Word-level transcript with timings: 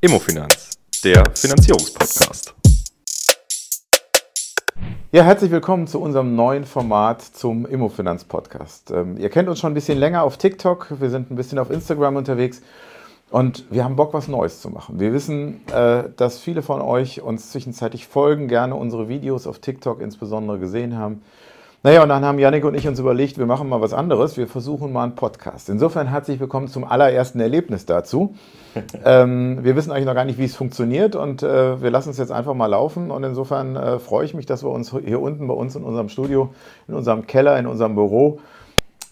Immofinanz, 0.00 0.78
der 1.02 1.24
Finanzierungspodcast. 1.34 2.54
Ja, 5.10 5.24
herzlich 5.24 5.50
willkommen 5.50 5.86
zu 5.86 6.00
unserem 6.00 6.36
neuen 6.36 6.64
Format 6.64 7.22
zum 7.22 7.66
Immofinanz-Podcast. 7.66 8.90
Ähm, 8.90 9.16
ihr 9.16 9.28
kennt 9.28 9.48
uns 9.48 9.58
schon 9.58 9.72
ein 9.72 9.74
bisschen 9.74 9.98
länger 9.98 10.22
auf 10.22 10.38
TikTok, 10.38 11.00
wir 11.00 11.10
sind 11.10 11.30
ein 11.30 11.36
bisschen 11.36 11.58
auf 11.58 11.70
Instagram 11.70 12.16
unterwegs 12.16 12.62
und 13.30 13.64
wir 13.70 13.84
haben 13.84 13.96
Bock, 13.96 14.14
was 14.14 14.28
Neues 14.28 14.60
zu 14.60 14.70
machen. 14.70 15.00
Wir 15.00 15.12
wissen, 15.12 15.66
äh, 15.68 16.04
dass 16.16 16.38
viele 16.38 16.62
von 16.62 16.80
euch 16.80 17.20
uns 17.20 17.50
zwischenzeitlich 17.50 18.06
folgen, 18.06 18.48
gerne 18.48 18.74
unsere 18.74 19.08
Videos 19.08 19.46
auf 19.46 19.58
TikTok 19.58 20.00
insbesondere 20.00 20.58
gesehen 20.58 20.96
haben. 20.96 21.22
Naja, 21.84 22.02
und 22.02 22.08
dann 22.08 22.24
haben 22.24 22.40
Janik 22.40 22.64
und 22.64 22.74
ich 22.74 22.88
uns 22.88 22.98
überlegt, 22.98 23.38
wir 23.38 23.46
machen 23.46 23.68
mal 23.68 23.80
was 23.80 23.92
anderes. 23.92 24.36
Wir 24.36 24.48
versuchen 24.48 24.92
mal 24.92 25.04
einen 25.04 25.14
Podcast. 25.14 25.68
Insofern 25.68 26.08
herzlich 26.08 26.40
willkommen 26.40 26.66
zum 26.66 26.82
allerersten 26.82 27.38
Erlebnis 27.38 27.86
dazu. 27.86 28.34
ähm, 29.04 29.62
wir 29.62 29.76
wissen 29.76 29.92
eigentlich 29.92 30.06
noch 30.06 30.16
gar 30.16 30.24
nicht, 30.24 30.40
wie 30.40 30.44
es 30.44 30.56
funktioniert 30.56 31.14
und 31.14 31.44
äh, 31.44 31.80
wir 31.80 31.92
lassen 31.92 32.10
es 32.10 32.18
jetzt 32.18 32.32
einfach 32.32 32.54
mal 32.54 32.66
laufen. 32.66 33.12
Und 33.12 33.22
insofern 33.22 33.76
äh, 33.76 34.00
freue 34.00 34.24
ich 34.24 34.34
mich, 34.34 34.44
dass 34.44 34.64
wir 34.64 34.70
uns 34.70 34.92
hier 35.04 35.20
unten 35.20 35.46
bei 35.46 35.54
uns 35.54 35.76
in 35.76 35.84
unserem 35.84 36.08
Studio, 36.08 36.52
in 36.88 36.94
unserem 36.94 37.28
Keller, 37.28 37.56
in 37.60 37.68
unserem 37.68 37.94
Büro 37.94 38.40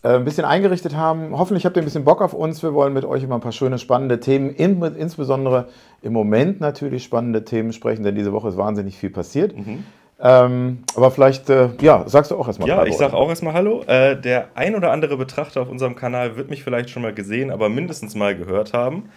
äh, 0.02 0.16
ein 0.16 0.24
bisschen 0.24 0.45
eingerichtet 0.45 0.96
haben. 0.96 1.38
Hoffentlich 1.38 1.66
habt 1.66 1.77
ihr 1.77 1.83
ein 1.83 1.87
bisschen 1.87 2.05
Bock 2.05 2.21
auf 2.21 2.35
uns. 2.35 2.65
Wir 2.65 2.74
wollen 2.74 2.93
mit 2.93 3.05
euch 3.05 3.23
über 3.23 3.37
ein 3.37 3.41
paar 3.41 3.52
schöne, 3.52 3.79
spannende 3.79 4.19
Themen, 4.19 4.51
in, 4.51 4.83
insbesondere 4.83 5.69
im 6.02 6.12
Moment 6.12 6.60
natürlich 6.60 7.05
spannende 7.05 7.45
Themen 7.45 7.73
sprechen, 7.73 8.02
denn 8.02 8.16
diese 8.16 8.33
Woche 8.33 8.48
ist 8.48 8.57
wahnsinnig 8.57 8.98
viel 8.98 9.10
passiert. 9.10 9.57
Mhm. 9.57 9.85
Ähm, 10.19 10.83
aber 10.95 11.11
vielleicht, 11.11 11.51
äh, 11.51 11.70
ja, 11.80 12.09
sagst 12.09 12.30
du 12.30 12.37
auch 12.37 12.47
erstmal 12.47 12.69
Ja, 12.69 12.84
ich 12.87 12.97
sag 12.97 13.12
auch 13.12 13.29
erstmal 13.29 13.52
Hallo. 13.52 13.83
Äh, 13.87 14.19
der 14.19 14.48
ein 14.55 14.74
oder 14.74 14.91
andere 14.91 15.16
Betrachter 15.16 15.61
auf 15.61 15.69
unserem 15.69 15.95
Kanal 15.95 16.37
wird 16.37 16.48
mich 16.48 16.65
vielleicht 16.65 16.88
schon 16.88 17.02
mal 17.02 17.12
gesehen, 17.12 17.51
aber 17.51 17.69
mindestens 17.69 18.15
mal 18.15 18.34
gehört 18.34 18.73
haben. 18.73 19.10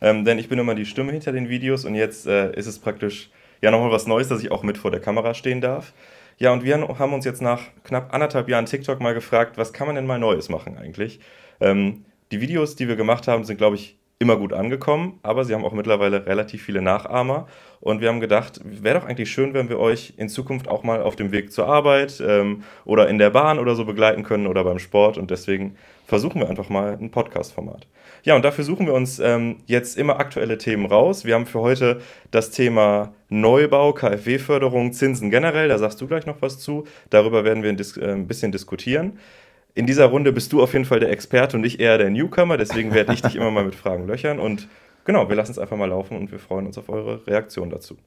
Ähm, 0.00 0.24
denn 0.24 0.38
ich 0.38 0.48
bin 0.48 0.58
immer 0.58 0.74
die 0.74 0.86
Stimme 0.86 1.12
hinter 1.12 1.32
den 1.32 1.48
Videos 1.48 1.84
und 1.84 1.94
jetzt 1.94 2.26
äh, 2.26 2.52
ist 2.52 2.66
es 2.66 2.78
praktisch 2.78 3.30
ja 3.60 3.70
nochmal 3.70 3.90
was 3.90 4.06
Neues, 4.06 4.28
dass 4.28 4.42
ich 4.42 4.50
auch 4.50 4.62
mit 4.62 4.78
vor 4.78 4.90
der 4.90 5.00
Kamera 5.00 5.34
stehen 5.34 5.60
darf. 5.60 5.92
Ja, 6.38 6.52
und 6.52 6.64
wir 6.64 6.76
haben 6.98 7.14
uns 7.14 7.24
jetzt 7.24 7.40
nach 7.40 7.62
knapp 7.84 8.12
anderthalb 8.12 8.48
Jahren 8.48 8.66
TikTok 8.66 9.00
mal 9.00 9.14
gefragt, 9.14 9.56
was 9.56 9.72
kann 9.72 9.86
man 9.86 9.96
denn 9.96 10.06
mal 10.06 10.18
Neues 10.18 10.48
machen 10.48 10.76
eigentlich? 10.76 11.20
Ähm, 11.60 12.04
die 12.30 12.40
Videos, 12.40 12.76
die 12.76 12.88
wir 12.88 12.96
gemacht 12.96 13.28
haben, 13.28 13.44
sind, 13.44 13.56
glaube 13.56 13.76
ich, 13.76 13.98
immer 14.18 14.36
gut 14.36 14.52
angekommen, 14.54 15.18
aber 15.22 15.44
sie 15.44 15.54
haben 15.54 15.64
auch 15.64 15.72
mittlerweile 15.72 16.26
relativ 16.26 16.62
viele 16.62 16.80
Nachahmer. 16.80 17.46
Und 17.80 18.00
wir 18.00 18.08
haben 18.08 18.20
gedacht, 18.20 18.60
wäre 18.64 18.98
doch 18.98 19.06
eigentlich 19.06 19.30
schön, 19.30 19.52
wenn 19.52 19.68
wir 19.68 19.78
euch 19.78 20.14
in 20.16 20.30
Zukunft 20.30 20.68
auch 20.68 20.82
mal 20.82 21.02
auf 21.02 21.16
dem 21.16 21.32
Weg 21.32 21.52
zur 21.52 21.66
Arbeit 21.66 22.22
ähm, 22.26 22.62
oder 22.86 23.08
in 23.08 23.18
der 23.18 23.30
Bahn 23.30 23.58
oder 23.58 23.74
so 23.74 23.84
begleiten 23.84 24.22
können 24.22 24.46
oder 24.46 24.64
beim 24.64 24.78
Sport. 24.78 25.18
Und 25.18 25.30
deswegen 25.30 25.76
versuchen 26.06 26.40
wir 26.40 26.48
einfach 26.48 26.70
mal 26.70 26.96
ein 26.98 27.10
Podcast-Format. 27.10 27.86
Ja, 28.22 28.34
und 28.34 28.44
dafür 28.44 28.64
suchen 28.64 28.86
wir 28.86 28.94
uns 28.94 29.18
ähm, 29.18 29.58
jetzt 29.66 29.98
immer 29.98 30.18
aktuelle 30.18 30.56
Themen 30.56 30.86
raus. 30.86 31.26
Wir 31.26 31.34
haben 31.34 31.46
für 31.46 31.60
heute 31.60 32.00
das 32.30 32.50
Thema 32.50 33.12
Neubau, 33.28 33.92
KfW-Förderung, 33.92 34.92
Zinsen 34.92 35.30
generell. 35.30 35.68
Da 35.68 35.78
sagst 35.78 36.00
du 36.00 36.06
gleich 36.06 36.26
noch 36.26 36.40
was 36.40 36.58
zu. 36.58 36.84
Darüber 37.10 37.44
werden 37.44 37.62
wir 37.62 37.70
ein, 37.70 37.78
äh, 37.78 38.12
ein 38.12 38.26
bisschen 38.26 38.50
diskutieren. 38.50 39.18
In 39.76 39.86
dieser 39.86 40.06
Runde 40.06 40.32
bist 40.32 40.54
du 40.54 40.62
auf 40.62 40.72
jeden 40.72 40.86
Fall 40.86 41.00
der 41.00 41.10
Experte 41.10 41.54
und 41.58 41.64
ich 41.64 41.80
eher 41.80 41.98
der 41.98 42.08
Newcomer, 42.08 42.56
deswegen 42.56 42.94
werde 42.94 43.12
ich 43.12 43.20
dich 43.20 43.36
immer 43.36 43.50
mal 43.50 43.62
mit 43.62 43.74
Fragen 43.74 44.06
löchern 44.06 44.40
und 44.40 44.68
genau, 45.04 45.28
wir 45.28 45.36
lassen 45.36 45.52
es 45.52 45.58
einfach 45.58 45.76
mal 45.76 45.90
laufen 45.90 46.16
und 46.16 46.32
wir 46.32 46.38
freuen 46.38 46.66
uns 46.66 46.78
auf 46.78 46.88
eure 46.88 47.26
Reaktion 47.26 47.68
dazu. 47.68 47.98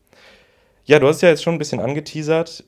Ja, 0.85 0.97
du 0.97 1.07
hast 1.07 1.21
ja 1.21 1.29
jetzt 1.29 1.43
schon 1.43 1.53
ein 1.53 1.59
bisschen 1.59 1.79
angeteasert. 1.79 2.63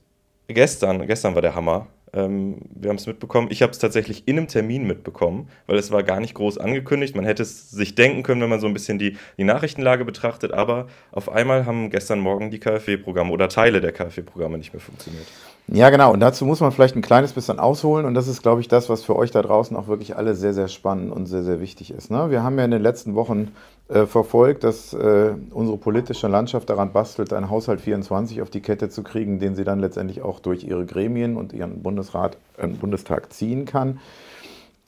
Gestern, 0.47 1.07
gestern 1.07 1.33
war 1.33 1.41
der 1.41 1.55
Hammer. 1.55 1.87
Ähm, 2.13 2.57
wir 2.75 2.89
haben 2.89 2.97
es 2.97 3.07
mitbekommen. 3.07 3.47
Ich 3.49 3.63
habe 3.63 3.71
es 3.71 3.79
tatsächlich 3.79 4.27
in 4.27 4.37
einem 4.37 4.47
Termin 4.47 4.85
mitbekommen, 4.85 5.49
weil 5.65 5.79
es 5.79 5.91
war 5.91 6.03
gar 6.03 6.19
nicht 6.19 6.35
groß 6.35 6.59
angekündigt. 6.59 7.15
Man 7.15 7.25
hätte 7.25 7.41
es 7.41 7.71
sich 7.71 7.95
denken 7.95 8.21
können, 8.21 8.39
wenn 8.41 8.49
man 8.49 8.59
so 8.59 8.67
ein 8.67 8.73
bisschen 8.73 8.99
die, 8.99 9.17
die 9.39 9.45
Nachrichtenlage 9.45 10.05
betrachtet. 10.05 10.51
Aber 10.51 10.85
auf 11.11 11.27
einmal 11.27 11.65
haben 11.65 11.89
gestern 11.89 12.19
Morgen 12.19 12.51
die 12.51 12.59
KfW-Programme 12.59 13.31
oder 13.31 13.49
Teile 13.49 13.81
der 13.81 13.93
KfW-Programme 13.93 14.59
nicht 14.59 14.73
mehr 14.73 14.81
funktioniert. 14.81 15.25
Ja, 15.67 15.89
genau. 15.89 16.11
Und 16.11 16.19
dazu 16.19 16.45
muss 16.45 16.59
man 16.59 16.71
vielleicht 16.71 16.95
ein 16.95 17.01
kleines 17.01 17.31
bisschen 17.31 17.59
ausholen. 17.59 18.05
Und 18.05 18.13
das 18.13 18.27
ist, 18.27 18.41
glaube 18.41 18.61
ich, 18.61 18.67
das, 18.67 18.89
was 18.89 19.03
für 19.03 19.15
euch 19.15 19.31
da 19.31 19.41
draußen 19.41 19.75
auch 19.77 19.87
wirklich 19.87 20.17
alle 20.17 20.35
sehr, 20.35 20.53
sehr 20.53 20.67
spannend 20.67 21.13
und 21.13 21.27
sehr, 21.27 21.43
sehr 21.43 21.61
wichtig 21.61 21.91
ist. 21.91 22.11
Ne? 22.11 22.29
Wir 22.29 22.43
haben 22.43 22.57
ja 22.57 22.65
in 22.65 22.71
den 22.71 22.81
letzten 22.81 23.15
Wochen 23.15 23.53
äh, 23.87 24.05
verfolgt, 24.05 24.63
dass 24.65 24.93
äh, 24.93 25.33
unsere 25.51 25.77
politische 25.77 26.27
Landschaft 26.27 26.69
daran 26.69 26.91
bastelt, 26.91 27.31
einen 27.31 27.49
Haushalt 27.49 27.79
24 27.79 28.41
auf 28.41 28.49
die 28.49 28.61
Kette 28.61 28.89
zu 28.89 29.01
kriegen, 29.01 29.39
den 29.39 29.55
sie 29.55 29.63
dann 29.63 29.79
letztendlich 29.79 30.21
auch 30.21 30.39
durch 30.39 30.65
ihre 30.65 30.85
Gremien 30.85 31.37
und 31.37 31.53
ihren 31.53 31.81
Bundesrat, 31.81 32.37
äh, 32.57 32.67
Bundestag 32.67 33.31
ziehen 33.31 33.65
kann. 33.65 33.99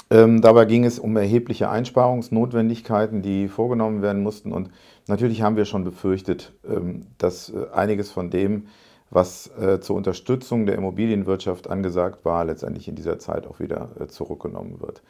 Ähm, 0.10 0.42
dabei 0.42 0.66
ging 0.66 0.84
es 0.84 1.00
um 1.00 1.16
erhebliche 1.18 1.70
Einsparungsnotwendigkeiten, 1.70 3.22
die 3.22 3.48
vorgenommen 3.48 4.02
werden 4.02 4.22
mussten. 4.22 4.52
Und 4.52 4.70
natürlich 5.08 5.42
haben 5.42 5.56
wir 5.56 5.66
schon 5.66 5.84
befürchtet, 5.84 6.52
ähm, 6.70 7.08
dass 7.18 7.50
äh, 7.50 7.74
einiges 7.74 8.12
von 8.12 8.30
dem, 8.30 8.68
was 9.14 9.52
äh, 9.60 9.80
zur 9.80 9.96
Unterstützung 9.96 10.66
der 10.66 10.76
Immobilienwirtschaft 10.76 11.70
angesagt 11.70 12.26
war, 12.26 12.46
letztendlich 12.46 12.88
in 12.88 12.96
dieser 12.96 13.20
Zeit 13.20 13.48
auch 13.48 13.60
wieder 13.60 13.90
äh, 14.00 14.08
zurückgenommen 14.08 14.82
wird. 14.82 15.02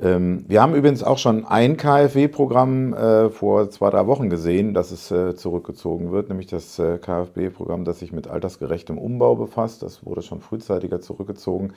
Ähm, 0.00 0.44
wir 0.46 0.62
haben 0.62 0.74
übrigens 0.74 1.02
auch 1.02 1.18
schon 1.18 1.44
ein 1.44 1.76
KfW-Programm 1.76 2.94
äh, 2.94 3.30
vor 3.30 3.70
zwei, 3.70 3.90
drei 3.90 4.06
Wochen 4.06 4.30
gesehen, 4.30 4.74
dass 4.74 4.92
es 4.92 5.10
äh, 5.10 5.34
zurückgezogen 5.34 6.12
wird, 6.12 6.28
nämlich 6.28 6.46
das 6.46 6.78
äh, 6.78 6.98
KfW-Programm, 6.98 7.84
das 7.84 7.98
sich 7.98 8.12
mit 8.12 8.28
altersgerechtem 8.28 8.98
Umbau 8.98 9.34
befasst. 9.34 9.82
Das 9.82 10.04
wurde 10.04 10.22
schon 10.22 10.40
frühzeitiger 10.40 11.00
zurückgezogen. 11.00 11.74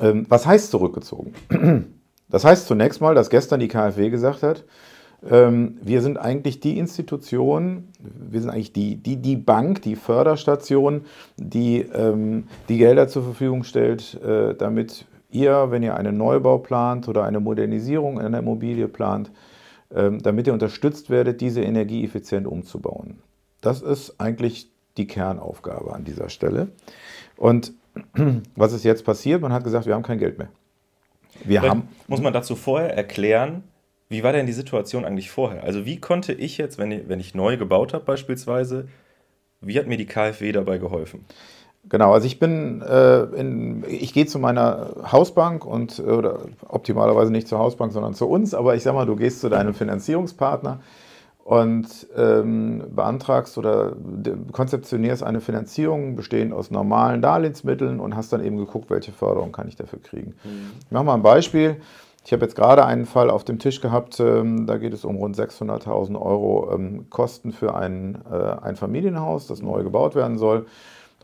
Ähm, 0.00 0.26
was 0.28 0.46
heißt 0.46 0.70
zurückgezogen? 0.70 1.34
Das 2.30 2.46
heißt 2.46 2.66
zunächst 2.66 3.02
mal, 3.02 3.14
dass 3.14 3.28
gestern 3.28 3.60
die 3.60 3.68
KfW 3.68 4.08
gesagt 4.08 4.42
hat, 4.42 4.64
wir 5.24 6.02
sind 6.02 6.18
eigentlich 6.18 6.58
die 6.58 6.78
Institution, 6.78 7.88
wir 8.00 8.40
sind 8.40 8.50
eigentlich 8.50 8.72
die, 8.72 8.96
die, 8.96 9.16
die 9.16 9.36
Bank, 9.36 9.80
die 9.82 9.94
Förderstation, 9.94 11.02
die 11.36 11.82
ähm, 11.82 12.48
die 12.68 12.78
Gelder 12.78 13.06
zur 13.06 13.22
Verfügung 13.22 13.62
stellt, 13.62 14.20
äh, 14.20 14.54
damit 14.56 15.06
ihr, 15.30 15.70
wenn 15.70 15.84
ihr 15.84 15.96
einen 15.96 16.16
Neubau 16.16 16.58
plant 16.58 17.08
oder 17.08 17.22
eine 17.22 17.38
Modernisierung 17.38 18.20
einer 18.20 18.40
Immobilie 18.40 18.88
plant, 18.88 19.30
ähm, 19.94 20.20
damit 20.22 20.48
ihr 20.48 20.52
unterstützt 20.52 21.08
werdet, 21.08 21.40
diese 21.40 21.62
energieeffizient 21.62 22.46
umzubauen. 22.46 23.18
Das 23.60 23.80
ist 23.80 24.20
eigentlich 24.20 24.70
die 24.96 25.06
Kernaufgabe 25.06 25.94
an 25.94 26.04
dieser 26.04 26.30
Stelle. 26.30 26.68
Und 27.36 27.72
was 28.56 28.72
ist 28.72 28.84
jetzt 28.84 29.04
passiert? 29.04 29.40
Man 29.40 29.52
hat 29.52 29.64
gesagt, 29.64 29.86
wir 29.86 29.94
haben 29.94 30.02
kein 30.02 30.18
Geld 30.18 30.38
mehr. 30.38 30.48
Wir 31.44 31.62
haben, 31.62 31.88
muss 32.08 32.20
man 32.20 32.32
dazu 32.32 32.56
vorher 32.56 32.96
erklären, 32.96 33.64
wie 34.12 34.22
war 34.22 34.32
denn 34.32 34.46
die 34.46 34.52
Situation 34.52 35.04
eigentlich 35.04 35.30
vorher? 35.30 35.64
Also 35.64 35.84
wie 35.84 35.98
konnte 35.98 36.32
ich 36.32 36.58
jetzt, 36.58 36.78
wenn 36.78 36.92
ich, 36.92 37.08
wenn 37.08 37.18
ich 37.18 37.34
neu 37.34 37.56
gebaut 37.56 37.94
habe 37.94 38.04
beispielsweise, 38.04 38.86
wie 39.60 39.78
hat 39.78 39.86
mir 39.86 39.96
die 39.96 40.06
KfW 40.06 40.52
dabei 40.52 40.78
geholfen? 40.78 41.24
Genau, 41.88 42.12
also 42.12 42.26
ich 42.26 42.38
bin, 42.38 42.80
äh, 42.82 43.22
in, 43.22 43.84
ich 43.88 44.12
gehe 44.12 44.26
zu 44.26 44.38
meiner 44.38 44.90
Hausbank 45.10 45.64
und 45.64 45.98
oder 45.98 46.40
optimalerweise 46.68 47.32
nicht 47.32 47.48
zur 47.48 47.58
Hausbank, 47.58 47.92
sondern 47.92 48.14
zu 48.14 48.28
uns, 48.28 48.54
aber 48.54 48.76
ich 48.76 48.84
sag 48.84 48.94
mal, 48.94 49.06
du 49.06 49.16
gehst 49.16 49.40
zu 49.40 49.48
deinem 49.48 49.74
Finanzierungspartner 49.74 50.80
und 51.42 52.06
ähm, 52.16 52.84
beantragst 52.94 53.58
oder 53.58 53.96
konzeptionierst 54.52 55.24
eine 55.24 55.40
Finanzierung 55.40 56.14
bestehend 56.14 56.52
aus 56.52 56.70
normalen 56.70 57.20
Darlehensmitteln 57.20 57.98
und 57.98 58.14
hast 58.14 58.32
dann 58.32 58.44
eben 58.44 58.58
geguckt, 58.58 58.88
welche 58.90 59.10
Förderung 59.10 59.50
kann 59.50 59.66
ich 59.66 59.74
dafür 59.74 60.00
kriegen. 60.00 60.34
Mhm. 60.44 60.70
Ich 60.84 60.90
mache 60.92 61.04
mal 61.04 61.14
ein 61.14 61.22
Beispiel. 61.22 61.78
Ich 62.24 62.32
habe 62.32 62.44
jetzt 62.44 62.54
gerade 62.54 62.84
einen 62.86 63.04
Fall 63.04 63.30
auf 63.30 63.44
dem 63.44 63.58
Tisch 63.58 63.80
gehabt, 63.80 64.20
ähm, 64.20 64.66
da 64.66 64.78
geht 64.78 64.92
es 64.94 65.04
um 65.04 65.16
rund 65.16 65.36
600.000 65.36 66.20
Euro 66.20 66.70
ähm, 66.72 67.10
Kosten 67.10 67.52
für 67.52 67.74
ein, 67.74 68.22
äh, 68.30 68.36
ein 68.62 68.76
Familienhaus, 68.76 69.48
das 69.48 69.60
neu 69.60 69.82
gebaut 69.82 70.14
werden 70.14 70.38
soll. 70.38 70.66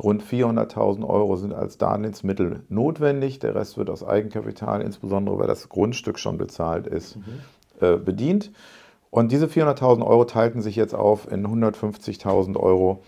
Rund 0.02 0.22
400.000 0.22 1.08
Euro 1.08 1.36
sind 1.36 1.52
als 1.52 1.78
Darlehensmittel 1.78 2.62
notwendig. 2.68 3.38
Der 3.40 3.54
Rest 3.54 3.78
wird 3.78 3.90
aus 3.90 4.06
Eigenkapital, 4.06 4.80
insbesondere 4.80 5.38
weil 5.38 5.48
das 5.48 5.68
Grundstück 5.68 6.18
schon 6.18 6.38
bezahlt 6.38 6.86
ist, 6.86 7.16
mhm. 7.16 7.22
äh, 7.80 7.96
bedient. 7.96 8.52
Und 9.10 9.32
diese 9.32 9.46
400.000 9.46 10.04
Euro 10.04 10.24
teilten 10.24 10.62
sich 10.62 10.76
jetzt 10.76 10.94
auf 10.94 11.30
in 11.30 11.46
150.000 11.46 12.56
Euro 12.56 13.02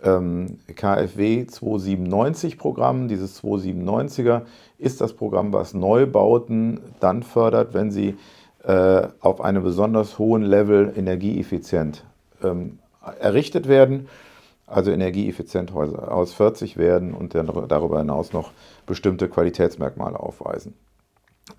KfW 0.00 1.46
297 1.46 2.58
Programm. 2.58 3.08
Dieses 3.08 3.42
297er 3.42 4.42
ist 4.78 5.00
das 5.00 5.12
Programm, 5.12 5.52
was 5.52 5.74
Neubauten 5.74 6.80
dann 7.00 7.22
fördert, 7.22 7.74
wenn 7.74 7.90
sie 7.90 8.16
äh, 8.64 9.08
auf 9.20 9.40
einem 9.40 9.62
besonders 9.62 10.18
hohen 10.18 10.42
Level 10.42 10.92
energieeffizient 10.96 12.04
ähm, 12.42 12.78
errichtet 13.20 13.68
werden, 13.68 14.08
also 14.66 14.90
energieeffizient 14.90 15.72
aus 15.72 16.34
40 16.34 16.76
werden 16.76 17.14
und 17.14 17.34
dann 17.34 17.50
darüber 17.68 17.98
hinaus 17.98 18.32
noch 18.32 18.52
bestimmte 18.86 19.28
Qualitätsmerkmale 19.28 20.18
aufweisen. 20.20 20.74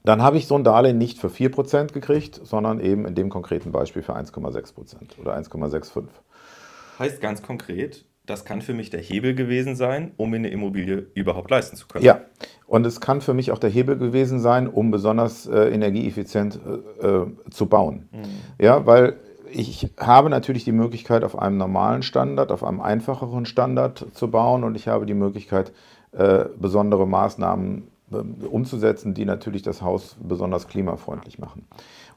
Dann 0.04 0.22
habe 0.22 0.38
ich 0.38 0.48
so 0.48 0.56
ein 0.56 0.64
Darlehen 0.64 0.98
nicht 0.98 1.18
für 1.18 1.30
4% 1.30 1.94
gekriegt, 1.94 2.40
sondern 2.44 2.80
eben 2.80 3.06
in 3.06 3.16
dem 3.16 3.30
konkreten 3.30 3.72
Beispiel 3.72 4.04
für 4.04 4.16
1,6% 4.16 5.20
oder 5.20 5.36
1,65%. 5.36 6.04
Heißt 7.00 7.22
ganz 7.22 7.42
konkret, 7.42 8.06
das 8.30 8.46
kann 8.46 8.62
für 8.62 8.74
mich 8.74 8.90
der 8.90 9.02
Hebel 9.02 9.34
gewesen 9.34 9.76
sein, 9.76 10.12
um 10.18 10.30
mir 10.30 10.38
eine 10.38 10.50
Immobilie 10.50 11.08
überhaupt 11.16 11.50
leisten 11.50 11.76
zu 11.76 11.88
können. 11.88 12.06
Ja, 12.06 12.22
Und 12.68 12.86
es 12.86 13.02
kann 13.02 13.22
für 13.22 13.34
mich 13.34 13.52
auch 13.52 13.58
der 13.58 13.70
Hebel 13.70 13.98
gewesen 13.98 14.40
sein, 14.40 14.68
um 14.68 14.92
besonders 14.92 15.48
äh, 15.48 15.70
energieeffizient 15.70 16.60
äh, 17.02 17.08
äh 17.08 17.28
zu 17.50 17.66
bauen. 17.66 18.08
Mhm. 18.12 18.64
Ja, 18.64 18.86
weil 18.86 19.16
ich 19.52 19.90
habe 20.00 20.30
natürlich 20.30 20.64
die 20.64 20.72
Möglichkeit, 20.72 21.24
auf 21.24 21.38
einem 21.38 21.58
normalen 21.58 22.04
Standard, 22.04 22.52
auf 22.52 22.64
einem 22.64 22.82
einfacheren 22.82 23.46
Standard 23.46 24.06
zu 24.14 24.30
bauen 24.30 24.64
und 24.64 24.76
ich 24.76 24.88
habe 24.88 25.08
die 25.08 25.16
Möglichkeit, 25.16 25.72
äh, 26.12 26.46
besondere 26.60 27.08
Maßnahmen 27.08 27.88
äh, 28.12 28.46
umzusetzen, 28.46 29.14
die 29.14 29.26
natürlich 29.26 29.64
das 29.64 29.82
Haus 29.82 30.18
besonders 30.22 30.68
klimafreundlich 30.68 31.40
machen. 31.40 31.68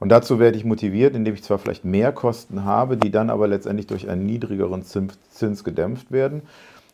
Und 0.02 0.08
dazu 0.08 0.40
werde 0.40 0.58
ich 0.58 0.64
motiviert, 0.64 1.14
indem 1.14 1.34
ich 1.34 1.44
zwar 1.44 1.58
vielleicht 1.58 1.84
mehr 1.84 2.10
Kosten 2.10 2.64
habe, 2.64 2.96
die 2.96 3.12
dann 3.12 3.30
aber 3.30 3.46
letztendlich 3.46 3.86
durch 3.86 4.08
einen 4.08 4.26
niedrigeren 4.26 4.82
Zins 4.82 5.62
gedämpft 5.62 6.10
werden. 6.10 6.42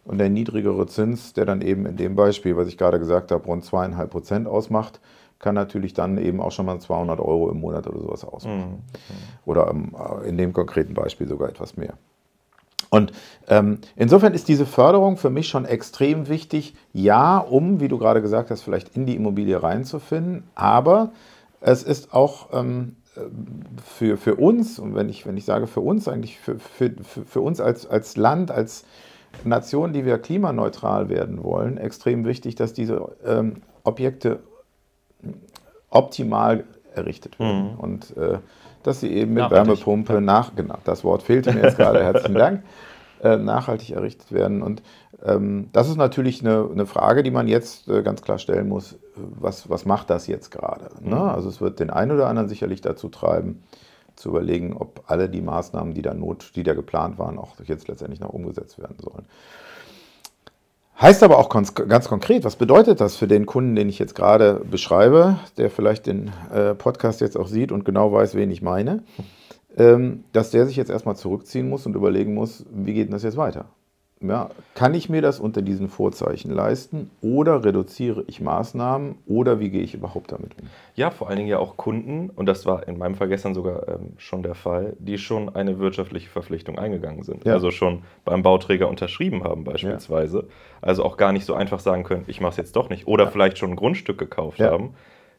Und 0.05 0.19
der 0.19 0.29
niedrigere 0.29 0.87
Zins, 0.87 1.33
der 1.33 1.47
dann 1.47 1.63
eben 1.63 1.87
in 1.87 1.97
dem 1.97 2.17
Beispiel, 2.17 2.55
was 2.59 2.69
ich 2.69 2.77
gerade 2.77 2.99
gesagt 2.99 3.33
habe, 3.33 3.47
rund 3.47 3.65
zweieinhalb 3.65 4.11
Prozent 4.11 4.47
ausmacht, 4.47 5.01
kann 5.39 5.55
natürlich 5.55 5.95
dann 5.95 6.19
eben 6.19 6.43
auch 6.43 6.53
schon 6.53 6.67
mal 6.67 6.81
200 6.81 7.19
Euro 7.19 7.51
im 7.51 7.61
Monat 7.61 7.87
oder 7.87 7.99
sowas 7.99 8.27
ausmachen. 8.27 8.73
Mhm. 8.73 9.15
Oder 9.47 9.71
ähm, 9.71 9.97
in 10.27 10.37
dem 10.37 10.53
konkreten 10.53 10.93
Beispiel 10.93 11.29
sogar 11.29 11.49
etwas 11.49 11.79
mehr. 11.79 11.95
Und 12.91 13.13
ähm, 13.49 13.79
insofern 13.97 14.35
ist 14.35 14.49
diese 14.49 14.67
Förderung 14.67 15.17
für 15.17 15.31
mich 15.31 15.49
schon 15.49 15.65
extrem 15.65 16.29
wichtig. 16.29 16.75
Ja, 16.93 17.39
um, 17.39 17.81
wie 17.81 17.89
du 17.89 17.97
gerade 17.97 18.21
gesagt 18.21 18.51
hast, 18.51 18.61
vielleicht 18.61 18.95
in 18.95 19.07
die 19.07 19.17
Immobilie 19.17 19.63
reinzufinden, 19.63 20.45
aber 20.55 21.13
es 21.61 21.83
ist 21.83 22.13
auch 22.13 22.49
ähm, 22.53 22.97
für, 23.85 24.17
für 24.17 24.35
uns, 24.37 24.79
und 24.79 24.95
wenn 24.95 25.09
ich, 25.09 25.27
wenn 25.27 25.37
ich 25.37 25.45
sage 25.45 25.67
für 25.67 25.81
uns, 25.81 26.09
eigentlich 26.09 26.39
für, 26.39 26.59
für, 26.59 26.93
für 27.03 27.41
uns 27.41 27.61
als, 27.61 27.87
als 27.87 28.17
Land, 28.17 28.51
als 28.51 28.85
Nation, 29.45 29.93
die 29.93 30.05
wir 30.05 30.19
klimaneutral 30.19 31.09
werden 31.09 31.43
wollen, 31.43 31.79
extrem 31.79 32.25
wichtig, 32.25 32.55
dass 32.55 32.73
diese 32.73 33.13
ähm, 33.25 33.63
Objekte 33.85 34.41
optimal 35.91 36.65
errichtet 36.95 37.39
werden. 37.39 37.73
Mhm. 37.73 37.79
Und 37.79 38.17
äh, 38.17 38.39
dass 38.83 39.01
sie 39.01 39.13
eben 39.13 39.35
mit 39.35 39.43
nachhaltig. 39.43 39.69
Wärmepumpe 39.69 40.21
nach, 40.21 40.55
genau, 40.55 40.79
das 40.85 41.05
Wort 41.05 41.23
fehlte 41.23 41.53
mir 41.53 41.63
jetzt 41.63 41.77
gerade, 41.77 42.03
herzlichen 42.03 42.35
Dank, 42.39 42.63
äh, 43.23 43.37
nachhaltig 43.37 43.91
errichtet 43.91 44.33
werden. 44.33 44.63
Und 44.63 44.83
ähm, 45.25 45.69
das 45.73 45.89
ist 45.89 45.97
natürlich 45.97 46.45
eine, 46.45 46.69
eine, 46.71 46.87
Frage, 46.87 47.23
die 47.23 47.31
man 47.31 47.49
jetzt 47.49 47.89
äh, 47.89 48.03
ganz 48.03 48.23
klar 48.23 48.39
stellen 48.39 48.69
muss, 48.69 48.99
was, 49.15 49.69
was 49.69 49.85
macht 49.85 50.11
das 50.11 50.27
jetzt 50.27 50.51
gerade? 50.51 50.89
Ne? 51.01 51.17
Mhm. 51.17 51.23
Also 51.23 51.49
es 51.49 51.61
wird 51.61 51.81
den 51.81 51.91
einen 51.91 52.13
oder 52.13 52.29
anderen 52.29 52.49
sicherlich 52.49 52.81
dazu 52.81 53.09
treiben, 53.09 53.63
zu 54.17 54.31
überlegen, 54.31 54.77
ob 54.77 55.03
alle 55.07 55.29
die 55.29 55.41
Maßnahmen, 55.41 55.95
die 55.95 56.03
da, 56.03 56.15
not, 56.15 56.53
die 56.57 56.63
da 56.63 56.75
geplant 56.75 57.19
waren, 57.19 57.39
auch 57.39 57.55
jetzt 57.65 57.89
letztendlich 57.89 58.21
noch 58.21 58.31
umgesetzt 58.31 58.79
werden 58.79 58.97
sollen. 59.01 59.25
Heißt 61.01 61.23
aber 61.23 61.39
auch 61.39 61.49
ganz, 61.49 61.75
konkret, 61.75 62.45
was 62.45 62.57
bedeutet 62.57 63.01
das 63.01 63.15
für 63.15 63.29
den 63.29 63.47
Kunden, 63.47 63.77
den 63.77 63.89
ich 63.89 64.01
jetzt 64.01 64.17
gerade 64.17 64.61
beschreibe, 64.69 65.39
der 65.57 65.71
vielleicht 65.71 66.07
den 66.07 66.33
äh, 66.53 66.75
Podcast 66.75 67.21
jetzt 67.21 67.37
auch 67.37 67.47
sieht 67.47 67.71
und 67.71 67.85
genau 67.85 68.13
weiß, 68.13 68.35
wen 68.35 68.51
ich 68.51 68.63
meine, 68.63 69.05
dass 70.33 70.51
der 70.51 70.67
sich 70.67 70.77
jetzt 70.77 70.91
erstmal 70.91 71.17
zurückziehen 71.17 71.69
muss 71.69 71.87
und 71.87 71.95
überlegen 71.95 72.35
muss, 72.35 72.67
wie 72.73 72.95
geht 72.95 73.07
denn 73.07 73.13
das 73.13 73.23
jetzt 73.23 73.37
weiter? 73.37 73.67
Ja, 74.21 74.51
kann 74.75 74.95
ich 74.95 75.09
mir 75.09 75.23
das 75.23 75.39
unter 75.39 75.63
diesen 75.63 75.89
Vorzeichen 75.89 76.51
leisten 76.51 77.11
oder 77.21 77.65
reduziere 77.65 78.25
ich 78.27 78.41
Maßnahmen 78.41 79.15
oder 79.27 79.61
wie 79.61 79.71
gehe 79.71 79.83
ich 79.83 79.95
überhaupt 79.95 80.33
damit 80.33 80.59
um? 80.61 80.67
Ja, 80.97 81.13
vor 81.13 81.29
allen 81.29 81.37
Dingen 81.37 81.49
ja 81.49 81.61
auch 81.61 81.77
Kunden, 81.77 82.31
und 82.31 82.47
das 82.47 82.67
war 82.67 82.89
in 82.89 82.99
meinem 82.99 83.15
Fall 83.15 83.29
gestern 83.29 83.55
sogar 83.55 83.87
ähm, 83.87 84.15
schon 84.17 84.43
der 84.43 84.57
Fall, 84.57 84.97
die 84.99 85.19
schon 85.19 85.55
eine 85.55 85.79
wirtschaftliche 85.79 86.29
Verpflichtung 86.29 86.79
eingegangen 86.79 87.23
sind. 87.23 87.45
Ja. 87.45 87.53
Also 87.53 87.71
schon 87.71 88.03
beim 88.25 88.43
Bauträger 88.43 88.89
unterschrieben 88.89 89.45
haben 89.45 89.63
beispielsweise. 89.63 90.39
Ja. 90.39 90.45
Also 90.81 91.05
auch 91.05 91.17
gar 91.17 91.33
nicht 91.33 91.45
so 91.45 91.55
einfach 91.55 91.79
sagen 91.79 92.03
können, 92.03 92.25
ich 92.27 92.41
mache 92.41 92.51
es 92.51 92.57
jetzt 92.57 92.75
doch 92.75 92.89
nicht. 92.91 93.07
Oder 93.07 93.29
vielleicht 93.29 93.59
schon 93.59 93.71
ein 93.71 93.77
Grundstück 93.77 94.19
gekauft 94.19 94.59
haben, 94.59 94.95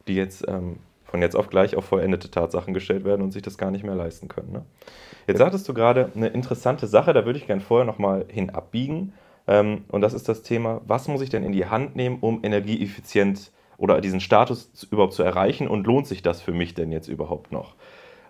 die 0.08 0.14
jetzt 0.14 0.48
ähm, 0.48 0.78
von 1.10 1.20
jetzt 1.20 1.34
auf 1.34 1.50
gleich 1.50 1.76
auf 1.76 1.84
vollendete 1.84 2.30
Tatsachen 2.30 2.72
gestellt 2.72 3.04
werden 3.04 3.22
und 3.22 3.32
sich 3.32 3.42
das 3.42 3.58
gar 3.58 3.70
nicht 3.70 3.84
mehr 3.84 3.96
leisten 3.96 4.28
können. 4.28 4.52
Ne? 4.52 4.64
Jetzt 5.26 5.38
sagtest 5.38 5.68
du 5.68 5.74
gerade 5.74 6.10
eine 6.14 6.28
interessante 6.28 6.86
Sache, 6.86 7.12
da 7.12 7.26
würde 7.26 7.38
ich 7.38 7.46
gerne 7.46 7.60
vorher 7.60 7.84
nochmal 7.84 8.24
hin 8.28 8.50
abbiegen. 8.50 9.12
Ähm, 9.46 9.84
und 9.88 10.02
das 10.02 10.14
ist 10.14 10.28
das 10.28 10.42
Thema, 10.42 10.80
was 10.86 11.08
muss 11.08 11.22
ich 11.22 11.30
denn 11.30 11.42
in 11.42 11.52
die 11.52 11.66
Hand 11.66 11.96
nehmen, 11.96 12.18
um 12.20 12.40
energieeffizient 12.44 13.50
oder 13.76 14.00
diesen 14.00 14.20
Status 14.20 14.70
überhaupt 14.90 15.14
zu 15.14 15.22
erreichen 15.22 15.66
und 15.66 15.86
lohnt 15.86 16.06
sich 16.06 16.22
das 16.22 16.40
für 16.40 16.52
mich 16.52 16.74
denn 16.74 16.92
jetzt 16.92 17.08
überhaupt 17.08 17.50
noch? 17.50 17.74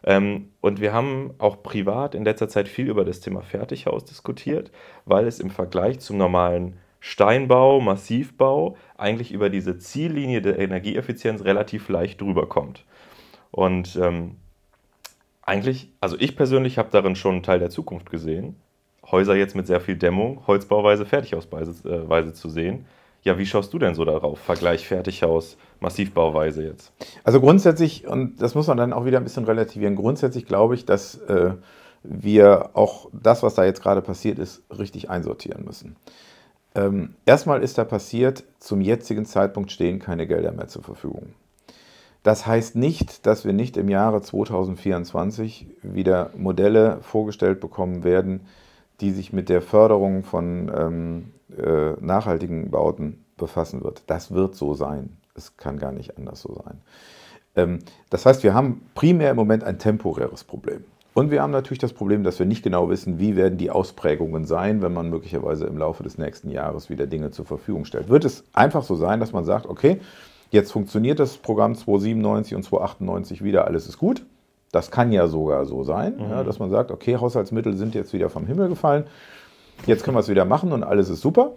Ähm, 0.03 0.49
und 0.63 0.81
wir 0.81 0.95
haben 0.95 1.35
auch 1.39 1.63
privat 1.63 2.15
in 2.15 2.25
letzter 2.25 2.49
Zeit 2.49 2.69
viel 2.69 2.89
über 2.89 3.05
das 3.05 3.21
Thema 3.21 3.43
Fertighaus 3.43 4.05
diskutiert, 4.05 4.71
weil 5.05 5.27
es 5.27 5.41
im 5.41 5.51
Vergleich 5.51 6.01
zum 6.01 6.17
normalen 6.17 6.79
Steinbau, 7.01 7.81
Massivbau 7.81 8.77
eigentlich 8.97 9.33
über 9.33 9.51
diese 9.51 9.79
Ziellinie 9.79 10.43
der 10.43 10.59
Energieeffizienz 10.59 11.45
relativ 11.45 11.89
leicht 11.89 12.21
drüber 12.21 12.47
kommt. 12.47 12.85
Und 13.51 13.99
ähm, 14.01 14.37
eigentlich, 15.43 15.91
also 16.01 16.17
ich 16.19 16.37
persönlich 16.37 16.79
habe 16.79 16.91
darin 16.93 17.17
schon 17.17 17.37
einen 17.37 17.43
Teil 17.43 17.59
der 17.59 17.71
Zukunft 17.71 18.11
gesehen. 18.11 18.57
Häuser 19.11 19.35
jetzt 19.35 19.57
mit 19.57 19.67
sehr 19.67 19.81
viel 19.81 19.97
Dämmung, 19.97 20.47
Holzbauweise, 20.47 21.07
Fertighausweise 21.07 22.31
äh, 22.31 22.33
zu 22.33 22.49
sehen. 22.49 22.87
Ja, 23.23 23.37
wie 23.37 23.47
schaust 23.47 23.73
du 23.73 23.79
denn 23.79 23.95
so 23.95 24.05
darauf? 24.05 24.39
Vergleich 24.39 24.87
Fertighaus, 24.87 25.59
Massivbauweise 25.81 26.65
jetzt. 26.65 26.93
Also 27.25 27.41
grundsätzlich, 27.41 28.07
und 28.07 28.41
das 28.41 28.55
muss 28.55 28.67
man 28.67 28.77
dann 28.77 28.93
auch 28.93 29.05
wieder 29.05 29.19
ein 29.19 29.25
bisschen 29.25 29.45
relativieren, 29.45 29.97
grundsätzlich 29.97 30.47
glaube 30.47 30.75
ich, 30.75 30.87
dass 30.87 31.17
äh, 31.17 31.55
wir 32.03 32.71
auch 32.75 33.11
das, 33.13 33.43
was 33.43 33.55
da 33.55 33.65
jetzt 33.65 33.83
gerade 33.83 34.01
passiert 34.01 34.39
ist, 34.39 34.63
richtig 34.71 35.11
einsortieren 35.11 35.65
müssen. 35.65 35.97
Ähm, 36.75 37.15
erstmal 37.27 37.63
ist 37.63 37.79
da 37.79 37.85
passiert, 37.85 38.45
zum 38.59 38.81
jetzigen 38.81 39.25
Zeitpunkt 39.25 39.73
stehen 39.73 39.99
keine 39.99 40.27
Gelder 40.27 40.53
mehr 40.53 40.69
zur 40.69 40.83
Verfügung. 40.83 41.35
Das 42.23 42.47
heißt 42.47 42.77
nicht, 42.77 43.27
dass 43.27 43.45
wir 43.45 43.53
nicht 43.53 43.77
im 43.77 43.89
Jahre 43.89 44.21
2024 44.21 45.67
wieder 45.83 46.31
Modelle 46.37 46.99
vorgestellt 47.01 47.61
bekommen 47.61 48.05
werden, 48.05 48.47
die 49.01 49.11
sich 49.11 49.33
mit 49.33 49.49
der 49.49 49.63
Förderung 49.63 50.23
von 50.23 50.71
ähm, 50.75 51.33
äh, 51.57 51.93
nachhaltigen 52.01 52.71
Bauten 52.71 53.25
befassen 53.39 53.83
wird. 53.83 54.03
Das 54.07 54.33
wird 54.33 54.55
so 54.55 54.75
sein. 54.75 55.17
Es 55.35 55.57
kann 55.57 55.79
gar 55.79 55.93
nicht 55.93 56.19
anders 56.19 56.43
so 56.43 56.55
sein. 56.55 56.83
Ähm, 57.57 57.79
das 58.11 58.27
heißt, 58.27 58.43
wir 58.43 58.53
haben 58.53 58.83
primär 58.95 59.31
im 59.31 59.37
Moment 59.37 59.65
ein 59.65 59.79
temporäres 59.79 60.45
Problem. 60.45 60.85
Und 61.21 61.31
wir 61.31 61.43
haben 61.43 61.51
natürlich 61.51 61.81
das 61.81 61.93
Problem, 61.93 62.25
dass 62.25 62.39
wir 62.39 62.47
nicht 62.47 62.63
genau 62.63 62.89
wissen, 62.89 63.19
wie 63.19 63.37
werden 63.37 63.59
die 63.59 63.71
Ausprägungen 63.71 64.47
sein, 64.47 64.81
wenn 64.81 64.95
man 64.95 65.11
möglicherweise 65.11 65.67
im 65.67 65.77
Laufe 65.77 66.03
des 66.03 66.17
nächsten 66.17 66.49
Jahres 66.49 66.89
wieder 66.89 67.07
Dinge 67.07 67.31
zur 67.31 67.45
Verfügung 67.45 67.85
stellt. 67.85 68.09
Wird 68.09 68.25
es 68.25 68.43
einfach 68.55 68.83
so 68.83 68.95
sein, 68.95 69.21
dass 69.21 69.31
man 69.35 69.45
sagt, 69.45 69.67
okay, 69.67 70.01
jetzt 70.51 70.73
funktioniert 70.73 71.21
das 71.21 71.37
Programm 71.37 71.75
297 71.75 72.55
und 72.55 72.63
298 72.63 73.45
wieder, 73.45 73.67
alles 73.67 73.87
ist 73.87 73.99
gut. 73.99 74.25
Das 74.73 74.91
kann 74.91 75.13
ja 75.13 75.27
sogar 75.27 75.67
so 75.67 75.85
sein, 75.85 76.15
mhm. 76.17 76.31
ja, 76.31 76.43
dass 76.43 76.59
man 76.59 76.71
sagt, 76.71 76.91
okay, 76.91 77.19
Haushaltsmittel 77.19 77.77
sind 77.77 77.95
jetzt 77.95 78.15
wieder 78.15 78.31
vom 78.31 78.47
Himmel 78.47 78.71
gefallen, 78.71 79.05
jetzt 79.85 80.05
können 80.05 80.17
wir 80.17 80.21
es 80.21 80.31
wieder 80.31 80.47
machen 80.47 80.73
und 80.73 80.85
alles 80.85 81.11
ist 81.11 81.21
super. 81.21 81.53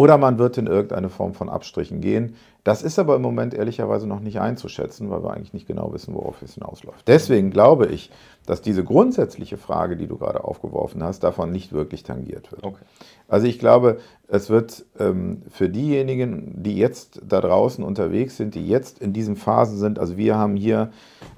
Oder 0.00 0.16
man 0.16 0.38
wird 0.38 0.56
in 0.56 0.66
irgendeine 0.66 1.10
Form 1.10 1.34
von 1.34 1.50
Abstrichen 1.50 2.00
gehen. 2.00 2.36
Das 2.64 2.82
ist 2.82 2.98
aber 2.98 3.16
im 3.16 3.20
Moment 3.20 3.52
ehrlicherweise 3.52 4.06
noch 4.06 4.20
nicht 4.20 4.40
einzuschätzen, 4.40 5.10
weil 5.10 5.22
wir 5.22 5.34
eigentlich 5.34 5.52
nicht 5.52 5.66
genau 5.66 5.92
wissen, 5.92 6.14
worauf 6.14 6.40
es 6.40 6.54
hinausläuft. 6.54 7.06
Deswegen 7.06 7.50
glaube 7.50 7.84
ich, 7.84 8.10
dass 8.46 8.62
diese 8.62 8.82
grundsätzliche 8.82 9.58
Frage, 9.58 9.98
die 9.98 10.06
du 10.06 10.16
gerade 10.16 10.42
aufgeworfen 10.42 11.02
hast, 11.02 11.22
davon 11.22 11.50
nicht 11.52 11.74
wirklich 11.74 12.02
tangiert 12.02 12.50
wird. 12.50 12.64
Okay. 12.64 12.82
Also 13.28 13.46
ich 13.46 13.58
glaube, 13.58 13.98
es 14.26 14.48
wird 14.48 14.86
ähm, 14.98 15.42
für 15.50 15.68
diejenigen, 15.68 16.62
die 16.62 16.78
jetzt 16.78 17.20
da 17.28 17.42
draußen 17.42 17.84
unterwegs 17.84 18.38
sind, 18.38 18.54
die 18.54 18.66
jetzt 18.66 19.00
in 19.00 19.12
diesen 19.12 19.36
Phasen 19.36 19.76
sind, 19.76 19.98
also 19.98 20.16
wir 20.16 20.34
haben 20.38 20.56
hier 20.56 20.92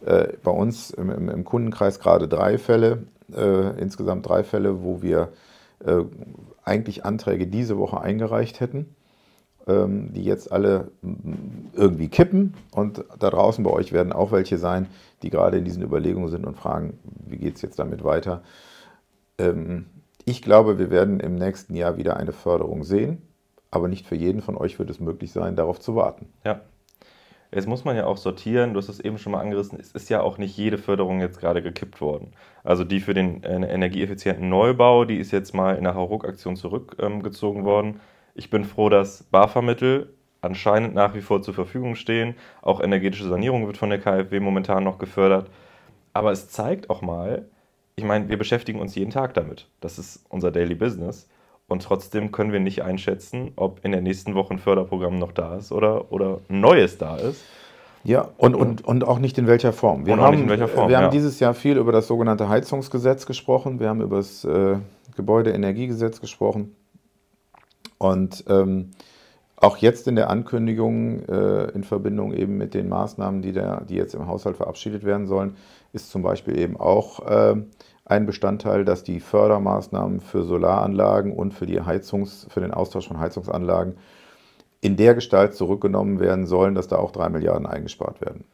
äh, 0.07 0.29
bei 0.45 0.53
uns 0.53 0.93
im, 0.93 1.11
im, 1.11 1.45
Kundenkreis 1.45 1.99
gerade 1.99 2.29
drei 2.29 2.59
Fälle, 2.59 3.03
äh, 3.37 3.81
insgesamt 3.81 4.29
drei 4.29 4.45
Fälle, 4.45 4.85
wo 4.85 5.03
wir 5.03 5.33
äh, 5.85 6.05
eigentlich 6.65 7.05
Anträge 7.05 7.47
diese 7.47 7.79
Woche 7.79 8.01
eingereicht 8.01 8.61
hätten, 8.61 8.95
ähm, 9.67 10.13
die 10.13 10.25
jetzt 10.25 10.53
alle 10.53 10.91
irgendwie 11.73 12.09
kippen. 12.09 12.55
Und 12.73 13.05
da 13.19 13.31
draußen 13.31 13.65
bei 13.65 13.71
euch 13.71 13.93
werden 13.93 14.13
auch 14.13 14.33
welche 14.33 14.59
sein, 14.59 14.87
die 15.23 15.31
gerade 15.31 15.59
in 15.59 15.65
diesen 15.65 15.83
Überlegungen 15.83 16.29
sind 16.29 16.47
und 16.47 16.57
fragen, 16.57 16.99
wie 17.27 17.39
geht 17.39 17.57
es 17.57 17.63
jetzt 17.63 17.79
damit 17.79 18.05
weiter. 18.05 18.43
Ähm, 19.39 19.87
ich 20.25 20.43
glaube, 20.43 20.79
wir 20.79 20.91
werden 20.91 21.21
im 21.21 21.35
nächsten 21.35 21.75
Jahr 21.75 21.97
wieder 21.97 22.17
eine 22.17 22.33
Förderung 22.33 22.85
sehen, 22.85 23.23
aber 23.71 23.89
nicht 23.89 24.07
für 24.07 24.15
jeden 24.15 24.41
von 24.41 24.57
euch 24.57 24.79
wird 24.79 24.91
es 24.91 25.01
möglich 25.01 25.33
sein, 25.33 25.57
darauf 25.57 25.81
zu 25.81 25.97
warten. 25.97 26.27
Ja. 26.45 26.61
Jetzt 27.55 27.69
muss 27.69 27.85
man 27.85 27.97
ja 27.97 28.07
auch 28.07 28.17
sortieren, 28.17 28.73
du 28.73 28.79
hast 28.79 28.89
es 28.89 28.99
eben 28.99 29.19
schon 29.19 29.33
mal 29.33 29.41
angerissen, 29.41 29.79
es 29.79 29.93
ist 29.93 30.09
ja 30.09 30.23
auch 30.23 30.39
nicht 30.39 30.57
jede 30.57 30.79
Förderung 30.79 31.21
jetzt 31.21 31.39
gerade 31.39 31.63
gekippt 31.63 32.01
worden. 32.01 32.33
Also 32.65 32.83
die 32.83 33.01
für 33.01 33.13
den 33.13 33.43
äh, 33.45 33.55
energieeffizienten 33.55 34.49
Neubau, 34.49 35.05
die 35.05 35.19
ist 35.19 35.33
jetzt 35.33 35.53
mal 35.55 35.77
in 35.77 35.85
der 35.85 35.95
Hauruck-Aktion 35.95 36.57
zurückgezogen 36.57 37.61
ähm, 37.61 37.65
worden. 37.67 38.01
Ich 38.35 38.49
bin 38.49 38.65
froh, 38.65 38.89
dass 38.89 39.25
BAFA-Mittel 39.25 40.15
anscheinend 40.41 40.95
nach 40.95 41.15
wie 41.15 41.21
vor 41.21 41.43
zur 41.43 41.53
Verfügung 41.53 41.95
stehen. 41.95 42.35
Auch 42.63 42.81
energetische 42.81 43.29
Sanierung 43.29 43.67
wird 43.67 43.77
von 43.77 43.91
der 43.91 44.01
KfW 44.01 44.41
momentan 44.41 44.85
noch 44.85 44.99
gefördert. 44.99 45.51
Aber 46.15 46.33
es 46.33 46.49
zeigt 46.49 46.89
auch 46.89 47.03
mal, 47.03 47.47
ich 47.97 48.05
meine, 48.05 48.29
wir 48.31 48.39
beschäftigen 48.39 48.81
uns 48.81 48.95
jeden 48.95 49.11
Tag 49.11 49.35
damit. 49.35 49.69
Das 49.81 49.99
ist 49.99 50.25
unser 50.31 50.51
Daily 50.51 50.75
Business. 50.75 51.29
Und 51.69 51.83
trotzdem 51.83 52.33
können 52.33 52.53
wir 52.53 52.61
nicht 52.61 52.83
einschätzen, 52.83 53.53
ob 53.57 53.85
in 53.85 53.93
der 53.93 54.03
nächsten 54.03 54.35
Woche 54.35 54.55
ein 54.55 54.59
Förderprogramm 54.59 55.19
noch 55.19 55.33
da 55.33 55.57
ist 55.57 55.73
oder, 55.73 56.13
oder 56.13 56.41
ein 56.49 56.61
neues 56.61 56.99
da 56.99 57.17
ist. 57.17 57.43
Ja, 58.05 58.29
und, 58.37 58.55
und, 58.55 58.85
und 58.85 59.05
auch 59.05 59.19
nicht 59.19 59.39
in 59.39 59.47
welcher 59.47 59.73
Form. 59.73 60.07
Wir, 60.07 60.17
haben, 60.17 60.49
welcher 60.49 60.69
Form, 60.69 60.89
wir 60.89 60.95
ja. 60.95 61.03
haben 61.03 61.13
dieses 61.13 61.39
Jahr 61.39 61.55
viel 61.55 61.77
über 61.77 61.93
das 61.93 62.09
sogenannte 62.09 62.49
Heizungsgesetz 62.49 63.27
gesprochen, 63.27 63.79
wir 63.79 63.89
haben 63.89 64.01
über 64.01 64.17
das 64.17 64.45
äh, 64.45 64.77
Gebäudeenergiegesetz 65.17 66.21
gesprochen. 66.21 66.75
Und 67.99 68.45
ähm, 68.49 68.91
auch 69.57 69.77
jetzt 69.77 70.09
in 70.09 70.17
der 70.17 70.29
Ankündigung 70.29 71.25
äh, 71.29 71.71
in 71.71 71.85
Verbindung 71.85 72.35
eben 72.35 72.59
mit 72.59 72.75
den 72.75 72.89
Maßnahmen, 72.89 73.43
die, 73.43 73.53
der, 73.53 73.83
die 73.83 73.95
jetzt 73.95 74.15
im 74.15 74.27
Haushalt 74.27 74.57
verabschiedet 74.57 75.05
werden 75.05 75.29
sollen, 75.29 75.57
ist 75.93 76.11
zum 76.11 76.23
Beispiel 76.23 76.59
eben 76.59 76.77
auch 76.77 77.25
äh, 77.25 77.55
ein 78.05 78.27
Bestandteil, 78.27 78.85
dass 78.85 79.05
die 79.05 79.21
Fördermaßnahmen 79.21 80.21
für 80.21 80.43
Solaranlagen 80.43 81.33
und 81.33 81.55
für, 81.55 81.67
die 81.67 81.81
Heizungs-, 81.81 82.47
für 82.51 82.61
den 82.61 82.73
Austausch 82.73 83.09
von 83.09 83.21
Heizungsanlagen 83.21 83.97
in 84.81 84.97
der 84.97 85.15
Gestalt 85.15 85.55
zurückgenommen 85.55 86.19
werden 86.19 86.47
sollen, 86.47 86.75
dass 86.75 86.89
da 86.89 86.97
auch 86.97 87.13
drei 87.13 87.29
Milliarden 87.29 87.67
eingespart 87.67 88.21
werden. 88.21 88.45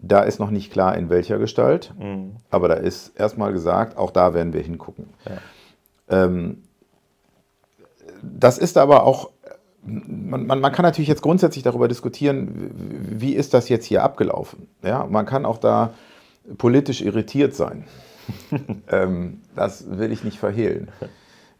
Da 0.00 0.22
ist 0.22 0.38
noch 0.38 0.50
nicht 0.50 0.72
klar, 0.72 0.96
in 0.96 1.10
welcher 1.10 1.38
Gestalt, 1.38 1.94
mhm. 1.98 2.36
aber 2.50 2.68
da 2.68 2.74
ist 2.74 3.18
erstmal 3.18 3.52
gesagt, 3.52 3.96
auch 3.96 4.10
da 4.10 4.34
werden 4.34 4.52
wir 4.52 4.62
hingucken. 4.62 5.08
Ja. 5.24 6.24
Ähm, 6.24 6.64
das 8.22 8.58
ist 8.58 8.76
aber 8.76 9.04
auch, 9.04 9.30
man, 9.82 10.46
man, 10.46 10.60
man, 10.60 10.72
kann 10.72 10.84
natürlich 10.84 11.08
jetzt 11.08 11.22
grundsätzlich 11.22 11.62
darüber 11.62 11.88
diskutieren, 11.88 12.70
wie 12.74 13.34
ist 13.34 13.54
das 13.54 13.68
jetzt 13.68 13.86
hier 13.86 14.02
abgelaufen. 14.02 14.68
Ja, 14.82 15.06
man 15.08 15.24
kann 15.24 15.44
auch 15.44 15.58
da 15.58 15.94
politisch 16.58 17.00
irritiert 17.00 17.54
sein. 17.54 17.84
ähm, 18.88 19.40
das 19.54 19.98
will 19.98 20.12
ich 20.12 20.24
nicht 20.24 20.38
verhehlen. 20.38 20.90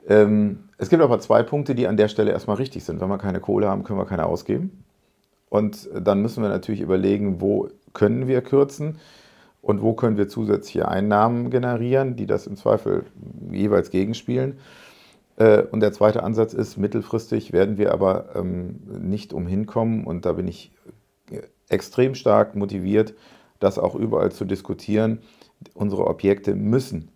Ähm, 0.08 0.68
es 0.78 0.88
gibt 0.88 1.02
aber 1.02 1.20
zwei 1.20 1.42
Punkte, 1.42 1.74
die 1.74 1.86
an 1.86 1.96
der 1.96 2.08
Stelle 2.08 2.32
erstmal 2.32 2.56
richtig 2.56 2.84
sind. 2.84 3.00
Wenn 3.00 3.08
wir 3.08 3.18
keine 3.18 3.40
Kohle 3.40 3.68
haben, 3.68 3.84
können 3.84 3.98
wir 3.98 4.06
keine 4.06 4.26
ausgeben. 4.26 4.84
Und 5.48 5.88
dann 5.94 6.20
müssen 6.22 6.42
wir 6.42 6.50
natürlich 6.50 6.80
überlegen, 6.80 7.40
wo 7.40 7.68
können 7.94 8.26
wir 8.26 8.42
kürzen 8.42 8.98
und 9.62 9.82
wo 9.82 9.94
können 9.94 10.16
wir 10.16 10.28
zusätzliche 10.28 10.88
Einnahmen 10.88 11.50
generieren, 11.50 12.16
die 12.16 12.26
das 12.26 12.46
im 12.46 12.56
Zweifel 12.56 13.04
jeweils 13.50 13.90
gegenspielen. 13.90 14.58
Äh, 15.36 15.62
und 15.62 15.80
der 15.80 15.92
zweite 15.92 16.22
Ansatz 16.22 16.52
ist, 16.52 16.76
mittelfristig 16.76 17.52
werden 17.52 17.78
wir 17.78 17.92
aber 17.92 18.34
ähm, 18.34 18.80
nicht 19.00 19.32
umhin 19.32 19.66
kommen, 19.66 20.04
und 20.04 20.26
da 20.26 20.32
bin 20.32 20.48
ich 20.48 20.72
extrem 21.68 22.14
stark 22.14 22.54
motiviert, 22.54 23.14
das 23.60 23.78
auch 23.78 23.94
überall 23.94 24.32
zu 24.32 24.44
diskutieren, 24.44 25.20
unsere 25.74 26.06
Objekte 26.06 26.54
müssen 26.54 27.10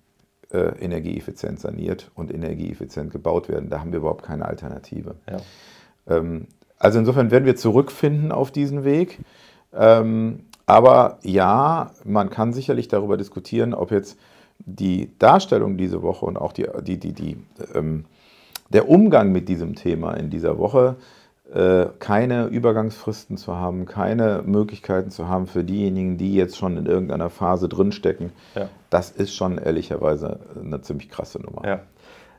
äh, 0.51 0.79
energieeffizient 0.81 1.61
saniert 1.61 2.11
und 2.15 2.33
energieeffizient 2.33 3.11
gebaut 3.11 3.49
werden. 3.49 3.71
Da 3.71 3.81
haben 3.81 3.93
wir 3.93 4.01
überhaupt 4.01 4.25
keine 4.25 4.47
Alternative. 4.47 5.17
Ja. 5.31 5.39
Ähm, 6.07 6.47
also 6.79 6.99
insofern 6.99 7.31
werden 7.31 7.45
wir 7.45 7.57
zurückfinden 7.57 8.33
auf 8.33 8.51
diesen 8.51 8.85
Weg. 8.85 9.21
Ähm, 9.73 10.47
aber 10.67 11.19
ja, 11.23 11.93
man 12.05 12.31
kann 12.31 12.53
sicherlich 12.53 12.89
darüber 12.89 13.17
diskutieren, 13.17 13.75
ob 13.75 13.91
jetzt 13.91 14.19
die 14.59 15.11
Darstellung 15.19 15.77
diese 15.77 16.03
Woche 16.03 16.27
und 16.27 16.37
auch 16.37 16.53
die, 16.53 16.67
die, 16.83 16.99
die, 16.99 17.13
die, 17.13 17.37
ähm, 17.75 18.05
der 18.71 18.89
Umgang 18.89 19.33
mit 19.33 19.49
diesem 19.49 19.75
Thema 19.75 20.15
in 20.15 20.31
dieser 20.31 20.59
Woche 20.59 20.97
keine 21.99 22.47
Übergangsfristen 22.47 23.37
zu 23.37 23.55
haben, 23.57 23.85
keine 23.85 24.43
Möglichkeiten 24.45 25.11
zu 25.11 25.29
haben 25.29 25.47
für 25.47 25.65
diejenigen, 25.65 26.17
die 26.17 26.35
jetzt 26.35 26.57
schon 26.57 26.77
in 26.77 26.87
irgendeiner 26.87 27.31
Phase 27.31 27.69
drinstecken, 27.69 28.33
ja. 28.55 28.69
das 28.91 29.11
ist 29.11 29.35
schon 29.35 29.59
ehrlicherweise 29.59 30.41
eine 30.59 30.81
ziemlich 30.81 31.11
krasse 31.11 31.43
Nummer. 31.43 31.67
Ja. 31.67 31.81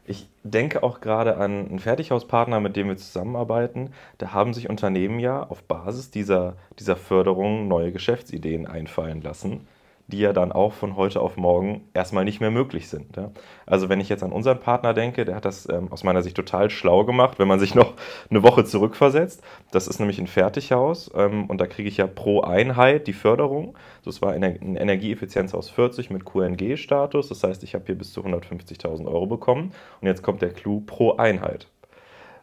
Ich 0.05 0.27
denke 0.43 0.83
auch 0.83 0.99
gerade 0.99 1.37
an 1.37 1.67
einen 1.67 1.79
Fertighauspartner, 1.79 2.59
mit 2.59 2.75
dem 2.75 2.87
wir 2.87 2.97
zusammenarbeiten. 2.97 3.91
Da 4.17 4.33
haben 4.33 4.53
sich 4.53 4.69
Unternehmen 4.69 5.19
ja 5.19 5.43
auf 5.43 5.63
Basis 5.63 6.11
dieser, 6.11 6.55
dieser 6.79 6.97
Förderung 6.97 7.67
neue 7.67 7.91
Geschäftsideen 7.91 8.67
einfallen 8.67 9.21
lassen 9.21 9.67
die 10.07 10.19
ja 10.19 10.33
dann 10.33 10.51
auch 10.51 10.73
von 10.73 10.95
heute 10.95 11.21
auf 11.21 11.37
morgen 11.37 11.87
erstmal 11.93 12.25
nicht 12.25 12.41
mehr 12.41 12.51
möglich 12.51 12.89
sind. 12.89 13.15
Ja. 13.15 13.31
Also 13.65 13.89
wenn 13.89 14.01
ich 14.01 14.09
jetzt 14.09 14.23
an 14.23 14.31
unseren 14.31 14.59
Partner 14.59 14.93
denke, 14.93 15.23
der 15.25 15.35
hat 15.35 15.45
das 15.45 15.67
ähm, 15.69 15.91
aus 15.91 16.03
meiner 16.03 16.21
Sicht 16.21 16.35
total 16.35 16.69
schlau 16.69 17.05
gemacht, 17.05 17.39
wenn 17.39 17.47
man 17.47 17.59
sich 17.59 17.73
noch 17.73 17.93
eine 18.29 18.43
Woche 18.43 18.65
zurückversetzt. 18.65 19.41
Das 19.71 19.87
ist 19.87 19.99
nämlich 19.99 20.19
ein 20.19 20.27
Fertighaus 20.27 21.09
ähm, 21.15 21.45
und 21.45 21.59
da 21.59 21.67
kriege 21.67 21.87
ich 21.87 21.97
ja 21.97 22.07
pro 22.07 22.41
Einheit 22.41 23.07
die 23.07 23.13
Förderung. 23.13 23.77
Das 24.03 24.21
war 24.21 24.33
ein 24.33 24.43
Energieeffizienzhaus 24.43 25.69
40 25.69 26.09
mit 26.09 26.25
QNG-Status. 26.25 27.29
Das 27.29 27.43
heißt, 27.43 27.63
ich 27.63 27.73
habe 27.73 27.85
hier 27.85 27.97
bis 27.97 28.11
zu 28.11 28.21
150.000 28.21 29.07
Euro 29.07 29.25
bekommen. 29.25 29.71
Und 30.01 30.07
jetzt 30.07 30.21
kommt 30.21 30.41
der 30.41 30.51
Clou 30.51 30.81
pro 30.81 31.15
Einheit. 31.15 31.67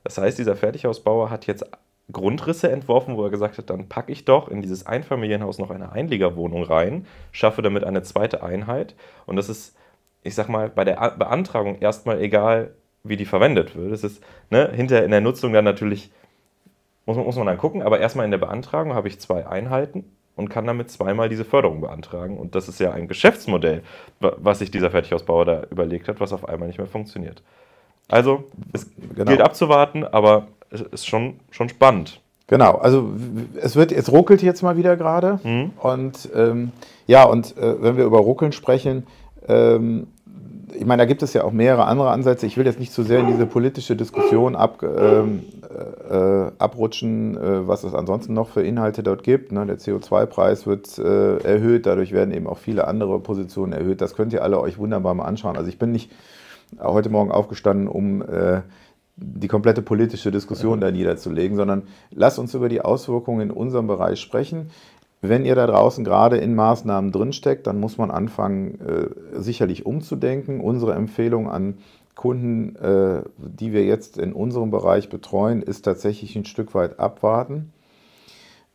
Das 0.05 0.17
heißt, 0.17 0.38
dieser 0.38 0.57
Fertighausbauer 0.57 1.29
hat 1.29 1.47
jetzt 1.47 1.67
Grundrisse 2.12 2.71
entworfen, 2.71 3.17
wo 3.17 3.25
er 3.25 3.31
gesagt 3.31 3.59
hat, 3.59 3.71
dann 3.71 3.88
packe 3.88 4.12
ich 4.12 4.25
doch 4.25 4.49
in 4.49 4.62
dieses 4.62 4.87
Einfamilienhaus 4.87 5.59
noch 5.59 5.71
eine 5.71 5.93
Einliegerwohnung 5.93 6.62
rein, 6.62 7.07
schaffe 7.33 7.62
damit 7.62 7.85
eine 7.85 8.02
zweite 8.02 8.43
Einheit. 8.43 8.95
Und 9.26 9.37
das 9.37 9.49
ist, 9.49 9.76
ich 10.23 10.35
sag 10.35 10.49
mal, 10.49 10.69
bei 10.69 10.85
der 10.85 11.14
Beantragung 11.19 11.79
erstmal 11.79 12.21
egal, 12.21 12.73
wie 13.02 13.17
die 13.17 13.25
verwendet 13.25 13.76
wird. 13.76 13.93
Das 13.93 14.05
ist 14.05 14.23
ne, 14.50 14.71
hinterher 14.73 15.05
in 15.05 15.11
der 15.11 15.21
Nutzung 15.21 15.52
dann 15.52 15.64
natürlich, 15.64 16.11
muss 17.07 17.17
man, 17.17 17.25
muss 17.25 17.37
man 17.37 17.47
dann 17.47 17.59
gucken, 17.59 17.83
aber 17.83 18.00
erstmal 18.00 18.25
in 18.25 18.31
der 18.31 18.38
Beantragung 18.38 18.95
habe 18.95 19.09
ich 19.09 19.19
zwei 19.19 19.47
Einheiten 19.47 20.05
und 20.37 20.49
kann 20.49 20.67
damit 20.67 20.90
zweimal 20.90 21.29
diese 21.29 21.45
Förderung 21.45 21.81
beantragen. 21.81 22.38
Und 22.38 22.55
das 22.55 22.69
ist 22.69 22.81
ja 22.81 22.93
ein 22.93 23.09
Geschäftsmodell, 23.09 23.83
was 24.21 24.59
sich 24.59 24.71
dieser 24.71 24.90
Fertighausbauer 24.90 25.45
da 25.45 25.62
überlegt 25.71 26.09
hat, 26.09 26.21
was 26.21 26.33
auf 26.33 26.49
einmal 26.49 26.69
nicht 26.69 26.79
mehr 26.79 26.87
funktioniert. 26.87 27.43
Also, 28.09 28.45
es 28.73 28.90
genau. 29.14 29.26
gilt 29.26 29.40
abzuwarten, 29.40 30.05
aber 30.05 30.49
ist 30.71 31.07
schon, 31.07 31.35
schon 31.50 31.69
spannend. 31.69 32.21
Genau, 32.47 32.77
also 32.79 33.12
es 33.61 33.77
wird, 33.77 33.93
es 33.93 34.11
ruckelt 34.11 34.43
jetzt 34.43 34.62
mal 34.62 34.77
wieder 34.77 34.97
gerade. 34.97 35.39
Mhm. 35.45 35.71
Und 35.79 36.29
ähm, 36.35 36.73
ja, 37.07 37.25
und 37.25 37.57
äh, 37.57 37.81
wenn 37.81 37.97
wir 37.97 38.05
über 38.05 38.19
Ruckeln 38.19 38.53
sprechen, 38.53 39.07
ähm, 39.47 40.09
ich 40.75 40.85
meine, 40.87 41.03
da 41.03 41.07
gibt 41.07 41.23
es 41.23 41.33
ja 41.33 41.45
auch 41.45 41.53
mehrere 41.53 41.85
andere 41.85 42.11
Ansätze. 42.11 42.47
Ich 42.47 42.57
will 42.57 42.67
jetzt 42.67 42.79
nicht 42.79 42.93
zu 42.93 43.03
sehr 43.03 43.21
in 43.21 43.27
diese 43.27 43.47
politische 43.47 43.97
Diskussion 43.97 44.57
ab, 44.57 44.83
ähm, 44.83 45.45
äh, 46.11 46.53
abrutschen, 46.59 47.37
äh, 47.37 47.69
was 47.69 47.85
es 47.85 47.95
ansonsten 47.95 48.35
noch 48.35 48.49
für 48.49 48.62
Inhalte 48.62 49.03
dort 49.03 49.23
gibt. 49.23 49.53
Ne? 49.53 49.67
Der 49.67 49.79
CO2-Preis 49.79 50.67
wird 50.67 50.99
äh, 50.99 51.39
erhöht, 51.39 51.87
dadurch 51.87 52.12
werden 52.12 52.33
eben 52.33 52.47
auch 52.47 52.59
viele 52.59 52.87
andere 52.87 53.19
Positionen 53.21 53.73
erhöht. 53.73 54.00
Das 54.00 54.15
könnt 54.15 54.33
ihr 54.33 54.43
alle 54.43 54.61
euch 54.61 54.79
wunderbar 54.79 55.15
mal 55.15 55.25
anschauen. 55.25 55.57
Also 55.57 55.69
ich 55.69 55.79
bin 55.79 55.93
nicht 55.93 56.11
heute 56.79 57.11
Morgen 57.11 57.31
aufgestanden, 57.31 57.89
um 57.89 58.23
äh, 58.23 58.62
die 59.23 59.49
komplette 59.49 59.83
politische 59.83 60.31
Diskussion 60.31 60.81
da 60.81 60.91
niederzulegen, 60.91 61.57
sondern 61.57 61.83
lasst 62.11 62.39
uns 62.39 62.55
über 62.55 62.69
die 62.69 62.81
Auswirkungen 62.81 63.50
in 63.50 63.50
unserem 63.50 63.87
Bereich 63.87 64.21
sprechen. 64.21 64.71
Wenn 65.23 65.45
ihr 65.45 65.55
da 65.55 65.67
draußen 65.67 66.03
gerade 66.03 66.39
in 66.39 66.55
Maßnahmen 66.55 67.12
drinsteckt, 67.12 67.67
dann 67.67 67.79
muss 67.79 67.99
man 67.99 68.11
anfangen, 68.11 68.81
äh, 68.81 69.41
sicherlich 69.41 69.85
umzudenken. 69.85 70.61
Unsere 70.61 70.95
Empfehlung 70.95 71.50
an 71.50 71.79
Kunden, 72.15 72.75
äh, 72.77 73.23
die 73.37 73.73
wir 73.73 73.85
jetzt 73.85 74.17
in 74.17 74.33
unserem 74.33 74.71
Bereich 74.71 75.11
betreuen, 75.11 75.62
ist 75.62 75.83
tatsächlich 75.83 76.37
ein 76.37 76.47
Stück 76.47 76.75
weit 76.75 76.99
abwarten 76.99 77.73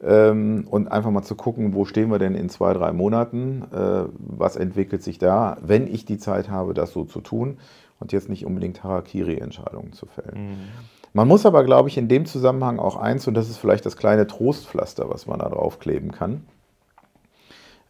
ähm, 0.04 0.68
und 0.70 0.92
einfach 0.92 1.12
mal 1.12 1.24
zu 1.24 1.36
gucken, 1.36 1.74
wo 1.74 1.86
stehen 1.86 2.10
wir 2.12 2.20
denn 2.20 2.36
in 2.36 2.50
zwei, 2.50 2.74
drei 2.74 2.92
Monaten, 2.92 3.64
äh, 3.74 4.04
was 4.18 4.56
entwickelt 4.56 5.04
sich 5.04 5.18
da, 5.18 5.58
wenn 5.62 5.88
ich 5.88 6.06
die 6.06 6.18
Zeit 6.18 6.50
habe, 6.50 6.74
das 6.74 6.92
so 6.92 7.06
zu 7.06 7.22
tun 7.22 7.58
und 8.00 8.12
jetzt 8.12 8.30
nicht 8.30 8.46
unbedingt 8.46 8.84
Harakiri-Entscheidungen 8.84 9.94
zu 9.94 10.06
fällen. 10.06 10.50
Mhm. 10.50 10.58
Man 11.14 11.28
muss 11.28 11.46
aber, 11.46 11.64
glaube 11.64 11.88
ich, 11.88 11.98
in 11.98 12.10
dem 12.10 12.25
Zusammenhang 12.25 12.78
auch 12.78 12.98
eins, 12.98 13.28
und 13.28 13.36
das 13.36 13.50
ist 13.50 13.58
vielleicht 13.58 13.86
das 13.86 13.96
kleine 13.96 14.28
Trostpflaster, 14.28 15.10
was 15.10 15.28
man 15.28 15.40
da 15.40 15.48
draufkleben 15.48 16.12
kann, 16.12 16.44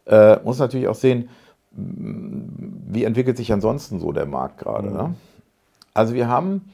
äh, 0.06 0.36
muss 0.44 0.58
natürlich 0.60 0.86
auch 0.86 0.94
sehen, 0.94 1.28
wie 1.72 3.04
entwickelt 3.04 3.36
sich 3.36 3.52
ansonsten 3.52 3.98
so 3.98 4.12
der 4.12 4.26
Markt 4.26 4.58
gerade. 4.58 4.88
Mhm. 4.88 4.94
Ne? 4.94 5.14
Also 5.92 6.14
wir 6.14 6.28
haben, 6.28 6.72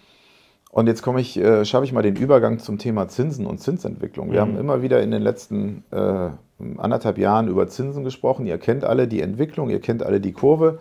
und 0.71 0.87
jetzt 0.87 1.03
komme 1.03 1.21
ich, 1.21 1.39
äh, 1.39 1.65
schaffe 1.65 1.85
ich 1.85 1.93
mal 1.93 2.03
den 2.03 2.17
Übergang 2.17 2.59
zum 2.59 2.79
Thema 2.79 3.09
Zinsen 3.09 3.47
und 3.47 3.59
Zinsentwicklung. 3.59 4.31
Wir 4.31 4.45
mhm. 4.45 4.51
haben 4.51 4.59
immer 4.59 4.83
wieder 4.83 5.03
in 5.03 5.11
den 5.11 5.23
letzten 5.23 5.85
äh, 5.91 6.31
anderthalb 6.77 7.19
Jahren 7.19 7.49
über 7.49 7.67
Zinsen 7.69 8.05
gesprochen. 8.05 8.47
Ihr 8.47 8.59
kennt 8.59 8.85
alle 8.85 9.09
die 9.09 9.23
Entwicklung, 9.23 9.71
ihr 9.71 9.81
kennt 9.81 10.03
alle 10.03 10.21
die 10.21 10.33
Kurve, 10.33 10.81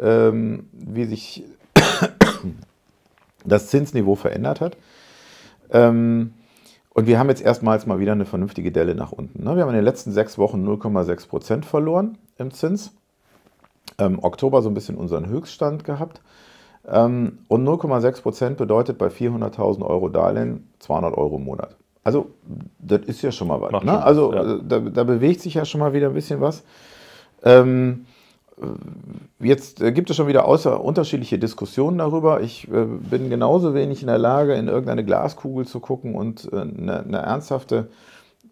ähm, 0.00 0.68
wie 0.72 1.06
sich 1.06 1.44
das 3.44 3.68
Zinsniveau 3.68 4.14
verändert 4.14 4.60
hat. 4.60 4.76
Ähm, 5.70 6.32
und 6.94 7.06
wir 7.06 7.18
haben 7.18 7.28
jetzt 7.28 7.42
erstmals 7.42 7.86
mal 7.86 8.00
wieder 8.00 8.12
eine 8.12 8.24
vernünftige 8.24 8.72
Delle 8.72 8.94
nach 8.94 9.12
unten. 9.12 9.44
Ne? 9.44 9.54
Wir 9.54 9.62
haben 9.62 9.70
in 9.70 9.76
den 9.76 9.84
letzten 9.84 10.12
sechs 10.12 10.36
Wochen 10.36 10.66
0,6 10.66 11.28
Prozent 11.28 11.64
verloren 11.64 12.18
im 12.38 12.50
Zins. 12.50 12.92
Ähm, 13.98 14.18
Oktober 14.22 14.62
so 14.62 14.68
ein 14.68 14.74
bisschen 14.74 14.96
unseren 14.96 15.28
Höchststand 15.28 15.84
gehabt. 15.84 16.20
Ähm, 16.86 17.38
und 17.48 17.64
0,6 17.64 18.22
Prozent 18.22 18.56
bedeutet 18.56 18.98
bei 18.98 19.08
400.000 19.08 19.84
Euro 19.84 20.08
Darlehen 20.08 20.72
200 20.80 21.16
Euro 21.16 21.36
im 21.36 21.44
Monat. 21.44 21.76
Also, 22.02 22.30
das 22.78 23.02
ist 23.02 23.22
ja 23.22 23.30
schon 23.30 23.48
mal 23.48 23.60
was. 23.60 23.84
Ne? 23.84 24.02
Also, 24.02 24.32
ja. 24.32 24.58
da, 24.62 24.80
da, 24.80 25.04
bewegt 25.04 25.40
sich 25.42 25.54
ja 25.54 25.64
schon 25.64 25.80
mal 25.80 25.92
wieder 25.92 26.08
ein 26.08 26.14
bisschen 26.14 26.40
was. 26.40 26.64
Ähm, 27.42 28.06
Jetzt 29.40 29.80
äh, 29.80 29.92
gibt 29.92 30.10
es 30.10 30.16
schon 30.16 30.26
wieder 30.26 30.46
außer 30.46 30.82
unterschiedliche 30.82 31.38
Diskussionen 31.38 31.98
darüber. 31.98 32.40
Ich 32.40 32.68
äh, 32.68 32.84
bin 32.84 33.30
genauso 33.30 33.74
wenig 33.74 34.00
in 34.00 34.08
der 34.08 34.18
Lage, 34.18 34.54
in 34.54 34.68
irgendeine 34.68 35.04
Glaskugel 35.04 35.66
zu 35.66 35.80
gucken 35.80 36.14
und 36.14 36.52
eine, 36.52 37.00
eine 37.00 37.18
ernsthafte 37.18 37.88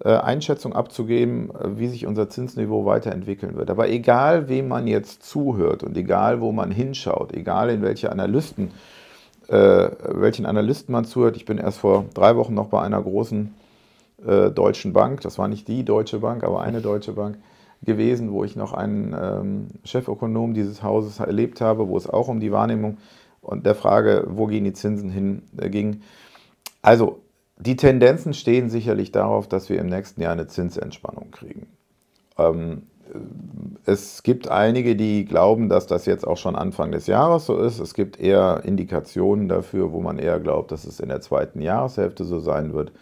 Einschätzung 0.04 0.75
abzugeben, 0.75 1.50
wie 1.64 1.88
sich 1.88 2.04
unser 2.04 2.28
Zinsniveau 2.28 2.84
weiterentwickeln 2.84 3.56
wird. 3.56 3.70
Aber 3.70 3.88
egal, 3.88 4.46
wem 4.46 4.68
man 4.68 4.86
jetzt 4.86 5.22
zuhört 5.22 5.82
und 5.82 5.96
egal, 5.96 6.42
wo 6.42 6.52
man 6.52 6.70
hinschaut, 6.70 7.32
egal 7.32 7.70
in 7.70 7.80
welche 7.80 8.12
Analysten, 8.12 8.72
äh, 9.48 9.88
welchen 10.00 10.44
Analysten 10.46 10.92
man 10.92 11.04
zuhört, 11.04 11.36
ich 11.36 11.44
bin 11.44 11.58
erst 11.58 11.78
vor 11.78 12.06
drei 12.14 12.36
Wochen 12.36 12.54
noch 12.54 12.66
bei 12.66 12.82
einer 12.82 13.00
großen 13.00 13.54
äh, 14.26 14.50
deutschen 14.50 14.92
Bank, 14.92 15.20
das 15.20 15.38
war 15.38 15.46
nicht 15.48 15.68
die 15.68 15.84
Deutsche 15.84 16.18
Bank, 16.18 16.42
aber 16.42 16.62
eine 16.62 16.80
deutsche 16.80 17.12
Bank, 17.12 17.38
gewesen, 17.83 18.33
wo 18.33 18.45
ich 18.45 18.56
noch 18.56 18.73
einen 18.73 19.14
ähm, 19.18 19.66
Chefökonom 19.85 20.54
dieses 20.54 20.83
Hauses 20.83 21.21
erlebt 21.21 21.61
habe, 21.61 21.88
wo 21.88 21.97
es 21.97 22.09
auch 22.09 22.28
um 22.28 22.40
die 22.40 22.52
Wahrnehmung 22.52 22.99
und 23.40 23.64
der 23.66 23.75
Frage, 23.75 24.25
wo 24.28 24.47
gehen 24.47 24.64
die 24.64 24.73
Zinsen 24.73 25.11
hin, 25.11 25.42
äh, 25.56 25.71
ging. 25.71 26.02
Also 26.83 27.21
die 27.59 27.76
Tendenzen 27.76 28.35
stehen 28.35 28.71
sicherlich 28.71 29.12
darauf, 29.12 29.49
dass 29.49 29.68
wir 29.68 29.78
im 29.78 29.87
nächsten 29.87 30.21
Jahr 30.21 30.33
eine 30.33 30.47
Zinsentspannung 30.47 31.30
kriegen. 31.30 31.66
Ähm, 32.38 32.83
es 33.85 34.23
gibt 34.23 34.49
einige, 34.49 34.97
die 34.97 35.25
glauben, 35.25 35.68
dass 35.68 35.87
das 35.87 36.06
jetzt 36.06 36.26
auch 36.26 36.37
schon 36.37 36.56
Anfang 36.56 36.90
des 36.90 37.06
Jahres 37.06 37.47
so 37.47 37.56
ist. 37.59 37.78
Es 37.78 37.95
gibt 37.95 38.18
eher 38.18 38.62
Indikationen 38.64 39.49
dafür, 39.49 39.92
wo 39.92 40.00
man 40.00 40.18
eher 40.18 40.40
glaubt, 40.40 40.73
dass 40.73 40.85
es 40.85 41.00
in 41.00 41.09
der 41.09 41.21
zweiten 41.21 41.61
Jahreshälfte 41.61 42.25
so 42.25 42.40
sein 42.40 42.75
wird. 42.75 42.92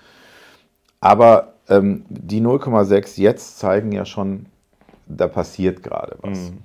Aber 1.00 1.54
ähm, 1.68 2.04
die 2.08 2.40
0,6 2.40 3.20
jetzt 3.20 3.58
zeigen 3.58 3.92
ja 3.92 4.04
schon, 4.04 4.46
da 5.06 5.28
passiert 5.28 5.82
gerade 5.82 6.16
was. 6.20 6.50
Mhm. 6.50 6.58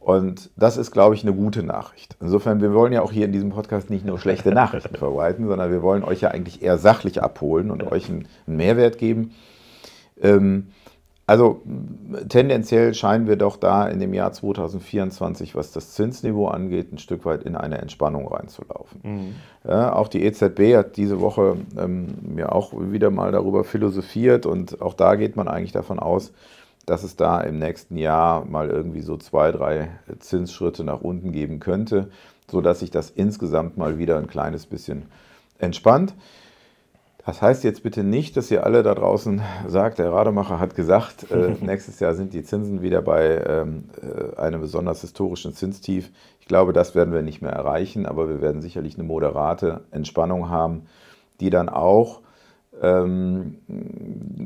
Und 0.00 0.50
das 0.56 0.76
ist, 0.76 0.90
glaube 0.90 1.14
ich, 1.14 1.22
eine 1.22 1.34
gute 1.34 1.62
Nachricht. 1.62 2.16
Insofern, 2.20 2.60
wir 2.60 2.74
wollen 2.74 2.92
ja 2.92 3.02
auch 3.02 3.12
hier 3.12 3.24
in 3.24 3.32
diesem 3.32 3.50
Podcast 3.50 3.90
nicht 3.90 4.04
nur 4.04 4.18
schlechte 4.18 4.50
Nachrichten 4.54 4.96
verbreiten, 4.96 5.46
sondern 5.46 5.70
wir 5.70 5.82
wollen 5.82 6.04
euch 6.04 6.20
ja 6.20 6.30
eigentlich 6.30 6.62
eher 6.62 6.78
sachlich 6.78 7.22
abholen 7.22 7.70
und 7.70 7.82
ja. 7.82 7.92
euch 7.92 8.08
einen, 8.08 8.26
einen, 8.46 8.56
Mehrwert 8.56 8.98
geben. 8.98 9.32
Ähm, 10.20 10.68
also 11.24 11.62
tendenziell 12.28 12.94
scheinen 12.94 13.28
wir 13.28 13.36
doch 13.36 13.56
da 13.56 13.86
in 13.86 14.00
dem 14.00 14.12
Jahr 14.12 14.32
2024, 14.32 15.54
was 15.54 15.70
das 15.70 15.92
Zinsniveau 15.94 16.48
angeht, 16.48 16.92
ein 16.92 16.98
Stück 16.98 17.24
weit 17.24 17.44
in 17.44 17.54
eine 17.54 17.78
Entspannung 17.78 18.26
reinzulaufen. 18.26 19.00
Mhm. 19.02 19.34
Ja, 19.66 19.94
auch 19.94 20.08
die 20.08 20.24
EZB 20.24 20.76
hat 20.76 20.96
diese 20.96 21.20
Woche 21.20 21.56
ähm, 21.78 22.36
ja 22.36 22.50
auch 22.50 22.72
wieder 22.76 23.10
mal 23.10 23.30
darüber 23.30 23.62
philosophiert 23.62 24.46
und 24.46 24.82
auch 24.82 24.94
da 24.94 25.14
geht 25.14 25.36
man 25.36 25.46
eigentlich 25.46 25.72
davon 25.72 26.00
aus, 26.00 26.32
dass 26.86 27.04
es 27.04 27.16
da 27.16 27.40
im 27.40 27.58
nächsten 27.58 27.96
Jahr 27.96 28.44
mal 28.44 28.70
irgendwie 28.70 29.02
so 29.02 29.16
zwei, 29.16 29.52
drei 29.52 29.90
Zinsschritte 30.18 30.84
nach 30.84 31.00
unten 31.00 31.32
geben 31.32 31.60
könnte, 31.60 32.10
sodass 32.50 32.80
sich 32.80 32.90
das 32.90 33.10
insgesamt 33.10 33.76
mal 33.76 33.98
wieder 33.98 34.18
ein 34.18 34.26
kleines 34.26 34.66
bisschen 34.66 35.06
entspannt. 35.58 36.14
Das 37.24 37.40
heißt 37.40 37.62
jetzt 37.62 37.84
bitte 37.84 38.02
nicht, 38.02 38.36
dass 38.36 38.50
ihr 38.50 38.66
alle 38.66 38.82
da 38.82 38.94
draußen 38.94 39.40
sagt, 39.68 40.00
der 40.00 40.12
Rademacher 40.12 40.58
hat 40.58 40.74
gesagt, 40.74 41.30
äh, 41.30 41.54
nächstes 41.60 42.00
Jahr 42.00 42.14
sind 42.14 42.32
die 42.34 42.42
Zinsen 42.42 42.82
wieder 42.82 43.00
bei 43.00 43.44
ähm, 43.46 43.84
äh, 44.02 44.36
einem 44.36 44.60
besonders 44.60 45.02
historischen 45.02 45.54
Zinstief. 45.54 46.10
Ich 46.40 46.46
glaube, 46.46 46.72
das 46.72 46.96
werden 46.96 47.14
wir 47.14 47.22
nicht 47.22 47.40
mehr 47.40 47.52
erreichen, 47.52 48.06
aber 48.06 48.28
wir 48.28 48.42
werden 48.42 48.60
sicherlich 48.60 48.94
eine 48.94 49.04
moderate 49.04 49.82
Entspannung 49.92 50.50
haben, 50.50 50.86
die 51.38 51.50
dann 51.50 51.68
auch 51.68 52.21
ähm, 52.82 53.58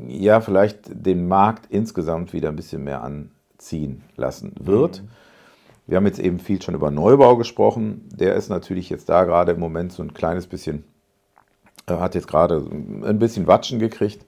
ja, 0.07 0.39
vielleicht 0.41 1.05
den 1.05 1.27
Markt 1.27 1.65
insgesamt 1.69 2.33
wieder 2.33 2.49
ein 2.49 2.55
bisschen 2.55 2.83
mehr 2.83 3.03
anziehen 3.03 4.03
lassen 4.15 4.53
wird. 4.59 5.01
Mhm. 5.01 5.07
Wir 5.87 5.97
haben 5.97 6.05
jetzt 6.05 6.19
eben 6.19 6.39
viel 6.39 6.61
schon 6.61 6.75
über 6.75 6.91
Neubau 6.91 7.35
gesprochen. 7.35 8.07
Der 8.13 8.35
ist 8.35 8.49
natürlich 8.49 8.89
jetzt 8.89 9.09
da 9.09 9.23
gerade 9.23 9.53
im 9.53 9.59
Moment 9.59 9.91
so 9.91 10.03
ein 10.03 10.13
kleines 10.13 10.45
bisschen, 10.45 10.83
äh, 11.87 11.93
hat 11.93 12.13
jetzt 12.13 12.27
gerade 12.27 12.57
ein 12.57 13.19
bisschen 13.19 13.47
Watschen 13.47 13.79
gekriegt. 13.79 14.23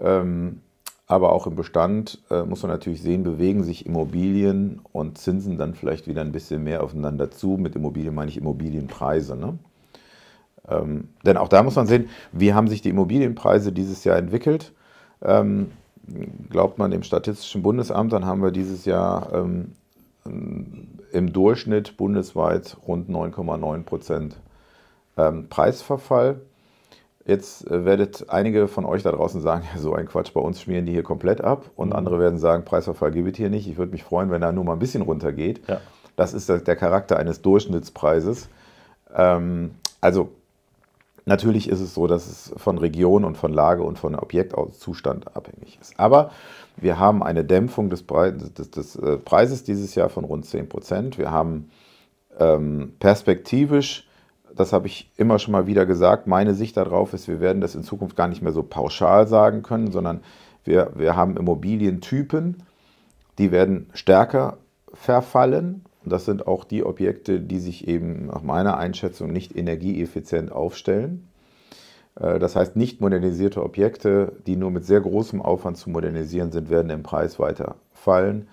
Ähm, 0.00 0.60
aber 1.06 1.32
auch 1.32 1.48
im 1.48 1.56
Bestand 1.56 2.22
äh, 2.30 2.44
muss 2.44 2.62
man 2.62 2.70
natürlich 2.70 3.02
sehen, 3.02 3.24
bewegen 3.24 3.64
sich 3.64 3.84
Immobilien 3.84 4.80
und 4.92 5.18
Zinsen 5.18 5.58
dann 5.58 5.74
vielleicht 5.74 6.06
wieder 6.06 6.20
ein 6.20 6.30
bisschen 6.30 6.62
mehr 6.62 6.84
aufeinander 6.84 7.32
zu. 7.32 7.56
Mit 7.58 7.74
Immobilien 7.74 8.14
meine 8.14 8.30
ich 8.30 8.36
Immobilienpreise. 8.36 9.34
Ne? 9.34 9.58
Ähm, 10.70 11.08
denn 11.24 11.36
auch 11.36 11.48
da 11.48 11.62
muss 11.62 11.76
man 11.76 11.86
sehen, 11.86 12.08
wie 12.32 12.54
haben 12.54 12.68
sich 12.68 12.82
die 12.82 12.90
Immobilienpreise 12.90 13.72
dieses 13.72 14.04
Jahr 14.04 14.16
entwickelt. 14.16 14.72
Ähm, 15.22 15.72
glaubt 16.48 16.78
man 16.78 16.90
dem 16.90 17.02
Statistischen 17.02 17.62
Bundesamt, 17.62 18.12
dann 18.12 18.24
haben 18.24 18.42
wir 18.42 18.50
dieses 18.50 18.84
Jahr 18.84 19.32
ähm, 19.32 19.72
im 20.24 21.32
Durchschnitt 21.32 21.96
bundesweit 21.96 22.76
rund 22.86 23.08
9,9 23.08 23.82
Prozent 23.84 24.36
ähm, 25.16 25.48
Preisverfall. 25.48 26.40
Jetzt 27.26 27.70
äh, 27.70 27.84
werdet 27.84 28.28
einige 28.28 28.68
von 28.68 28.84
euch 28.84 29.02
da 29.02 29.12
draußen 29.12 29.40
sagen, 29.40 29.64
ja, 29.74 29.80
so 29.80 29.94
ein 29.94 30.06
Quatsch, 30.06 30.32
bei 30.32 30.40
uns 30.40 30.60
schmieren 30.60 30.86
die 30.86 30.92
hier 30.92 31.02
komplett 31.02 31.40
ab. 31.40 31.70
Und 31.76 31.88
mhm. 31.88 31.96
andere 31.96 32.18
werden 32.18 32.38
sagen, 32.38 32.64
Preisverfall 32.64 33.12
gibt 33.12 33.28
es 33.28 33.36
hier 33.36 33.50
nicht. 33.50 33.68
Ich 33.68 33.76
würde 33.76 33.92
mich 33.92 34.04
freuen, 34.04 34.30
wenn 34.30 34.42
er 34.42 34.52
nur 34.52 34.64
mal 34.64 34.74
ein 34.74 34.78
bisschen 34.78 35.02
runtergeht. 35.02 35.60
Ja. 35.68 35.80
Das 36.16 36.34
ist 36.34 36.48
der 36.48 36.76
Charakter 36.76 37.18
eines 37.18 37.40
Durchschnittspreises. 37.40 38.48
Ähm, 39.14 39.72
also 40.00 40.30
Natürlich 41.30 41.68
ist 41.68 41.78
es 41.78 41.94
so, 41.94 42.08
dass 42.08 42.26
es 42.26 42.52
von 42.56 42.76
Region 42.76 43.24
und 43.24 43.36
von 43.36 43.52
Lage 43.52 43.84
und 43.84 44.00
von 44.00 44.16
Objektzustand 44.16 45.36
abhängig 45.36 45.78
ist. 45.80 45.94
Aber 45.96 46.32
wir 46.76 46.98
haben 46.98 47.22
eine 47.22 47.44
Dämpfung 47.44 47.88
des, 47.88 48.02
Pre 48.02 48.32
des, 48.32 48.72
des 48.72 48.96
äh, 48.96 49.16
Preises 49.16 49.62
dieses 49.62 49.94
Jahr 49.94 50.08
von 50.08 50.24
rund 50.24 50.44
10 50.44 50.68
Prozent. 50.68 51.18
Wir 51.18 51.30
haben 51.30 51.70
ähm, 52.40 52.94
perspektivisch, 52.98 54.08
das 54.56 54.72
habe 54.72 54.88
ich 54.88 55.08
immer 55.16 55.38
schon 55.38 55.52
mal 55.52 55.68
wieder 55.68 55.86
gesagt, 55.86 56.26
meine 56.26 56.54
Sicht 56.54 56.76
darauf 56.76 57.14
ist, 57.14 57.28
wir 57.28 57.38
werden 57.38 57.60
das 57.60 57.76
in 57.76 57.84
Zukunft 57.84 58.16
gar 58.16 58.26
nicht 58.26 58.42
mehr 58.42 58.52
so 58.52 58.64
pauschal 58.64 59.28
sagen 59.28 59.62
können, 59.62 59.92
sondern 59.92 60.22
wir, 60.64 60.90
wir 60.96 61.14
haben 61.14 61.36
Immobilientypen, 61.36 62.64
die 63.38 63.52
werden 63.52 63.88
stärker 63.94 64.58
verfallen 64.94 65.84
das 66.10 66.24
sind 66.24 66.46
auch 66.46 66.64
die 66.64 66.84
Objekte, 66.84 67.40
die 67.40 67.58
sich 67.58 67.88
eben 67.88 68.26
nach 68.26 68.42
meiner 68.42 68.76
Einschätzung 68.76 69.32
nicht 69.32 69.56
energieeffizient 69.56 70.52
aufstellen. 70.52 71.28
Äh, 72.18 72.38
das 72.38 72.56
heißt, 72.56 72.76
nicht 72.76 73.00
modernisierte 73.00 73.62
Objekte, 73.62 74.32
die 74.46 74.56
nur 74.56 74.70
mit 74.70 74.84
sehr 74.84 75.00
großem 75.00 75.40
Aufwand 75.40 75.76
zu 75.76 75.90
modernisieren 75.90 76.52
sind, 76.52 76.70
werden 76.70 76.90
im 76.90 77.02
Preis 77.02 77.38
weiter 77.38 77.76
fallen. 77.92 78.48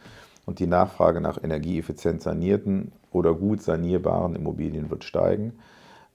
Und 0.46 0.60
die 0.60 0.68
Nachfrage 0.68 1.20
nach 1.20 1.44
energieeffizient 1.44 2.22
sanierten 2.22 2.94
oder 3.12 3.34
gut 3.34 3.62
sanierbaren 3.62 4.36
Immobilien 4.36 4.90
wird 4.90 5.04
steigen. 5.04 5.54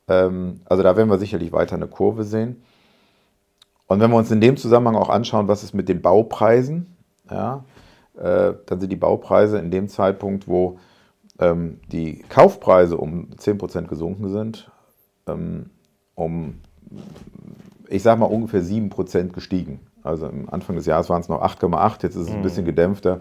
Ähm, 0.09 0.61
also 0.64 0.83
da 0.83 0.96
werden 0.96 1.11
wir 1.11 1.18
sicherlich 1.18 1.52
weiter 1.52 1.76
eine 1.76 1.87
Kurve 1.87 2.24
sehen. 2.24 2.62
Und 3.87 4.00
wenn 4.00 4.11
wir 4.11 4.16
uns 4.16 4.31
in 4.31 4.40
dem 4.40 4.57
Zusammenhang 4.57 4.96
auch 4.96 5.11
anschauen, 5.11 5.48
was 5.48 5.62
ist 5.62 5.74
mit 5.74 5.88
den 5.88 6.00
Baupreisen, 6.00 6.96
ja, 7.31 7.64
äh, 8.16 8.55
dann 8.66 8.81
sind 8.81 8.90
die 8.90 8.96
Baupreise 8.96 9.59
in 9.59 9.70
dem 9.70 9.88
Zeitpunkt, 9.88 10.48
wo 10.48 10.78
ähm, 11.42 11.81
die 11.90 12.22
Kaufpreise 12.28 12.96
um 12.96 13.28
10% 13.37 13.88
gesunken 13.88 14.28
sind, 14.28 14.70
ähm, 15.26 15.70
um, 16.14 16.61
ich 17.88 18.02
sag 18.02 18.18
mal, 18.18 18.26
ungefähr 18.26 18.62
7% 18.62 19.33
gestiegen. 19.33 19.81
Also 20.05 20.26
am 20.26 20.48
Anfang 20.50 20.76
des 20.76 20.87
Jahres 20.87 21.11
waren 21.11 21.20
es 21.20 21.28
noch 21.28 21.42
8,8, 21.42 22.02
jetzt 22.02 22.16
ist 22.16 22.22
es 22.22 22.31
ein 22.31 22.38
mhm. 22.38 22.42
bisschen 22.42 22.64
gedämpfter. 22.64 23.20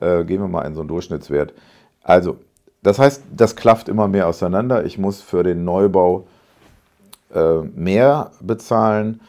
Äh, 0.00 0.24
gehen 0.24 0.40
wir 0.40 0.48
mal 0.48 0.62
in 0.62 0.74
so 0.74 0.80
einen 0.80 0.88
Durchschnittswert. 0.88 1.52
Also, 2.02 2.38
das 2.82 2.98
heißt, 2.98 3.22
das 3.34 3.56
klafft 3.56 3.88
immer 3.88 4.08
mehr 4.08 4.26
auseinander. 4.26 4.84
Ich 4.84 4.98
muss 4.98 5.20
für 5.20 5.42
den 5.42 5.64
Neubau 5.64 6.26
äh, 7.32 7.60
mehr 7.62 8.32
bezahlen. 8.40 9.20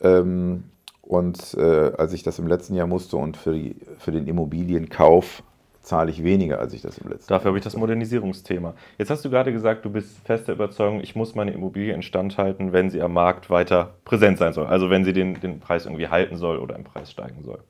Ähm, 0.00 0.64
und 1.02 1.54
äh, 1.54 1.92
als 1.96 2.12
ich 2.12 2.22
das 2.22 2.38
im 2.38 2.46
letzten 2.46 2.74
Jahr 2.74 2.86
musste 2.86 3.16
und 3.16 3.36
für, 3.36 3.52
die, 3.52 3.76
für 3.98 4.12
den 4.12 4.26
Immobilienkauf 4.26 5.42
zahle 5.86 6.10
ich 6.10 6.24
weniger, 6.24 6.58
als 6.58 6.74
ich 6.74 6.82
das 6.82 6.98
im 6.98 7.08
letzten 7.08 7.28
Dafür 7.28 7.50
habe 7.50 7.58
ich 7.58 7.64
das 7.64 7.76
Modernisierungsthema. 7.76 8.74
Jetzt 8.98 9.10
hast 9.10 9.24
du 9.24 9.30
gerade 9.30 9.52
gesagt, 9.52 9.84
du 9.84 9.90
bist 9.90 10.18
fester 10.26 10.52
Überzeugung, 10.52 11.00
ich 11.00 11.14
muss 11.14 11.36
meine 11.36 11.52
Immobilie 11.52 11.94
instand 11.94 12.36
halten, 12.38 12.72
wenn 12.72 12.90
sie 12.90 13.00
am 13.00 13.12
Markt 13.12 13.50
weiter 13.50 13.94
präsent 14.04 14.38
sein 14.38 14.52
soll. 14.52 14.66
Also 14.66 14.90
wenn 14.90 15.04
sie 15.04 15.12
den, 15.12 15.40
den 15.40 15.60
Preis 15.60 15.86
irgendwie 15.86 16.08
halten 16.08 16.36
soll 16.36 16.58
oder 16.58 16.74
im 16.74 16.82
Preis 16.82 17.12
steigen 17.12 17.44
soll. 17.44 17.60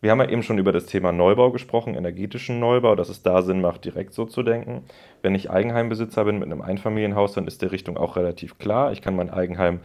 Wir 0.00 0.10
haben 0.10 0.18
ja 0.18 0.28
eben 0.28 0.42
schon 0.42 0.58
über 0.58 0.72
das 0.72 0.86
Thema 0.86 1.12
Neubau 1.12 1.52
gesprochen, 1.52 1.94
energetischen 1.94 2.58
Neubau, 2.58 2.96
dass 2.96 3.08
es 3.08 3.22
da 3.22 3.42
Sinn 3.42 3.60
macht, 3.60 3.84
direkt 3.84 4.12
so 4.12 4.24
zu 4.24 4.42
denken. 4.42 4.82
Wenn 5.22 5.36
ich 5.36 5.48
Eigenheimbesitzer 5.48 6.24
bin 6.24 6.40
mit 6.40 6.50
einem 6.50 6.62
Einfamilienhaus, 6.62 7.32
dann 7.32 7.46
ist 7.46 7.62
die 7.62 7.66
Richtung 7.66 7.96
auch 7.96 8.16
relativ 8.16 8.58
klar. 8.58 8.90
Ich 8.90 9.02
kann 9.02 9.14
mein 9.14 9.30
Eigenheim 9.30 9.80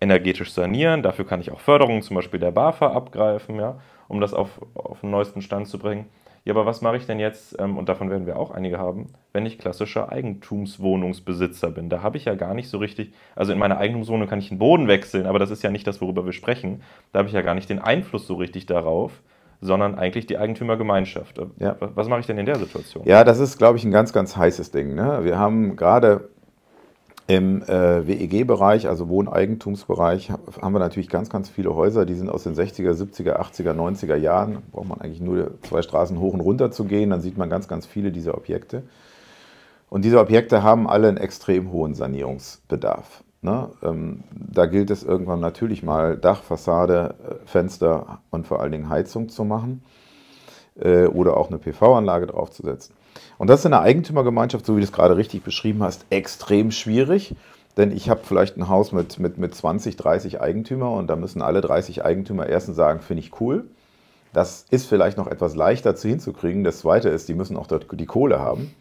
energetisch 0.00 0.52
sanieren. 0.52 1.02
Dafür 1.02 1.26
kann 1.26 1.42
ich 1.42 1.52
auch 1.52 1.60
Förderungen 1.60 2.00
zum 2.00 2.16
Beispiel 2.16 2.40
der 2.40 2.52
BAFA 2.52 2.92
abgreifen, 2.92 3.56
ja, 3.56 3.78
um 4.08 4.20
das 4.20 4.32
auf, 4.32 4.60
auf 4.74 5.00
den 5.00 5.10
neuesten 5.10 5.42
Stand 5.42 5.68
zu 5.68 5.78
bringen. 5.78 6.06
Ja, 6.44 6.54
aber 6.54 6.66
was 6.66 6.80
mache 6.82 6.96
ich 6.96 7.06
denn 7.06 7.20
jetzt, 7.20 7.56
ähm, 7.60 7.78
und 7.78 7.88
davon 7.88 8.10
werden 8.10 8.26
wir 8.26 8.36
auch 8.36 8.50
einige 8.50 8.78
haben, 8.78 9.06
wenn 9.32 9.46
ich 9.46 9.58
klassischer 9.58 10.10
Eigentumswohnungsbesitzer 10.10 11.70
bin? 11.70 11.88
Da 11.88 12.02
habe 12.02 12.16
ich 12.16 12.24
ja 12.24 12.34
gar 12.34 12.54
nicht 12.54 12.68
so 12.68 12.78
richtig, 12.78 13.12
also 13.36 13.52
in 13.52 13.58
meiner 13.58 13.78
Eigentumswohnung 13.78 14.26
kann 14.26 14.40
ich 14.40 14.48
den 14.48 14.58
Boden 14.58 14.88
wechseln, 14.88 15.26
aber 15.26 15.38
das 15.38 15.50
ist 15.50 15.62
ja 15.62 15.70
nicht 15.70 15.86
das, 15.86 16.00
worüber 16.00 16.24
wir 16.24 16.32
sprechen. 16.32 16.82
Da 17.12 17.20
habe 17.20 17.28
ich 17.28 17.34
ja 17.34 17.42
gar 17.42 17.54
nicht 17.54 17.70
den 17.70 17.78
Einfluss 17.78 18.26
so 18.26 18.34
richtig 18.34 18.66
darauf, 18.66 19.22
sondern 19.60 19.94
eigentlich 19.94 20.26
die 20.26 20.36
Eigentümergemeinschaft. 20.36 21.40
Ja. 21.60 21.76
Was 21.78 22.08
mache 22.08 22.20
ich 22.20 22.26
denn 22.26 22.38
in 22.38 22.46
der 22.46 22.56
Situation? 22.56 23.04
Ja, 23.06 23.22
das 23.22 23.38
ist, 23.38 23.58
glaube 23.58 23.78
ich, 23.78 23.84
ein 23.84 23.92
ganz, 23.92 24.12
ganz 24.12 24.36
heißes 24.36 24.72
Ding. 24.72 24.96
Ne? 24.96 25.20
Wir 25.22 25.38
haben 25.38 25.76
gerade 25.76 26.28
im 27.36 27.62
äh, 27.62 28.06
WEG-Bereich, 28.06 28.88
also 28.88 29.08
Wohneigentumsbereich, 29.08 30.30
haben 30.60 30.74
wir 30.74 30.80
natürlich 30.80 31.08
ganz, 31.08 31.30
ganz 31.30 31.48
viele 31.48 31.74
Häuser, 31.74 32.04
die 32.04 32.14
sind 32.14 32.28
aus 32.28 32.42
den 32.42 32.54
60er, 32.54 32.92
70er, 32.92 33.40
80er, 33.40 33.72
90er 33.72 34.16
Jahren. 34.16 34.58
Braucht 34.70 34.88
man 34.88 35.00
eigentlich 35.00 35.22
nur 35.22 35.52
zwei 35.62 35.80
Straßen 35.80 36.20
hoch 36.20 36.34
und 36.34 36.40
runter 36.40 36.70
zu 36.70 36.84
gehen, 36.84 37.08
dann 37.08 37.22
sieht 37.22 37.38
man 37.38 37.48
ganz, 37.48 37.68
ganz 37.68 37.86
viele 37.86 38.12
dieser 38.12 38.36
Objekte. 38.36 38.82
Und 39.88 40.04
diese 40.04 40.20
Objekte 40.20 40.62
haben 40.62 40.86
alle 40.86 41.08
einen 41.08 41.16
extrem 41.16 41.72
hohen 41.72 41.94
Sanierungsbedarf. 41.94 43.24
Ne? 43.40 43.70
Ähm, 43.82 44.24
da 44.34 44.66
gilt 44.66 44.90
es 44.90 45.02
irgendwann 45.02 45.40
natürlich 45.40 45.82
mal 45.82 46.18
Dach, 46.18 46.42
Fassade, 46.42 47.14
äh, 47.24 47.46
Fenster 47.46 48.20
und 48.30 48.46
vor 48.46 48.60
allen 48.60 48.72
Dingen 48.72 48.90
Heizung 48.90 49.30
zu 49.30 49.44
machen 49.44 49.82
äh, 50.78 51.06
oder 51.06 51.38
auch 51.38 51.48
eine 51.48 51.58
PV-Anlage 51.58 52.26
draufzusetzen. 52.26 52.94
Und 53.38 53.48
das 53.48 53.60
ist 53.60 53.66
in 53.66 53.72
einer 53.72 53.82
Eigentümergemeinschaft, 53.82 54.64
so 54.64 54.76
wie 54.76 54.80
du 54.80 54.84
es 54.84 54.92
gerade 54.92 55.16
richtig 55.16 55.42
beschrieben 55.42 55.82
hast, 55.82 56.06
extrem 56.10 56.70
schwierig. 56.70 57.34
Denn 57.76 57.90
ich 57.90 58.10
habe 58.10 58.20
vielleicht 58.24 58.56
ein 58.56 58.68
Haus 58.68 58.92
mit, 58.92 59.18
mit, 59.18 59.38
mit 59.38 59.54
20, 59.54 59.96
30 59.96 60.40
Eigentümer 60.40 60.90
und 60.92 61.06
da 61.08 61.16
müssen 61.16 61.40
alle 61.40 61.60
30 61.60 62.04
Eigentümer 62.04 62.46
erstens 62.46 62.76
sagen, 62.76 63.00
finde 63.00 63.22
ich 63.22 63.40
cool. 63.40 63.64
Das 64.32 64.66
ist 64.70 64.86
vielleicht 64.86 65.18
noch 65.18 65.26
etwas 65.26 65.54
leichter 65.54 65.94
zu 65.96 66.08
hinzukriegen. 66.08 66.64
Das 66.64 66.78
zweite 66.78 67.08
ist, 67.08 67.28
die 67.28 67.34
müssen 67.34 67.56
auch 67.56 67.66
dort 67.66 67.86
die 67.92 68.06
Kohle 68.06 68.40
haben, 68.40 68.74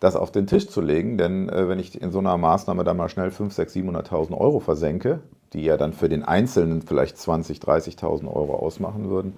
das 0.00 0.16
auf 0.16 0.30
den 0.30 0.46
Tisch 0.46 0.68
zu 0.68 0.80
legen. 0.80 1.18
Denn 1.18 1.48
äh, 1.48 1.68
wenn 1.68 1.78
ich 1.78 2.00
in 2.00 2.10
so 2.10 2.18
einer 2.18 2.36
Maßnahme 2.36 2.84
dann 2.84 2.96
mal 2.96 3.08
schnell 3.08 3.30
5, 3.30 3.52
6, 3.52 3.76
700.000 3.76 4.36
Euro 4.36 4.60
versenke, 4.60 5.20
die 5.52 5.62
ja 5.62 5.76
dann 5.76 5.92
für 5.92 6.08
den 6.08 6.24
Einzelnen 6.24 6.82
vielleicht 6.82 7.18
20, 7.18 7.58
30.000 7.58 8.26
Euro 8.26 8.56
ausmachen 8.56 9.08
würden, 9.08 9.34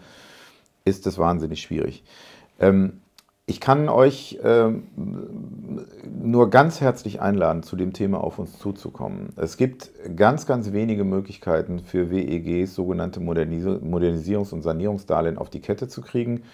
ist 0.84 1.06
das 1.06 1.18
wahnsinnig 1.18 1.60
schwierig. 1.62 2.02
Ähm, 2.58 3.00
ich 3.50 3.60
kann 3.60 3.88
euch 3.88 4.38
äh, 4.44 4.70
nur 6.22 6.50
ganz 6.50 6.80
herzlich 6.80 7.20
einladen, 7.20 7.64
zu 7.64 7.74
dem 7.74 7.92
Thema 7.92 8.22
auf 8.22 8.38
uns 8.38 8.56
zuzukommen. 8.60 9.30
Es 9.34 9.56
gibt 9.56 9.90
ganz, 10.14 10.46
ganz 10.46 10.70
wenige 10.70 11.02
Möglichkeiten 11.02 11.80
für 11.80 12.12
WEGs, 12.12 12.72
sogenannte 12.72 13.18
Modernisierungs- 13.18 14.52
und 14.52 14.62
Sanierungsdarlehen 14.62 15.36
auf 15.36 15.50
die 15.50 15.58
Kette 15.58 15.88
zu 15.88 16.00
kriegen, 16.00 16.44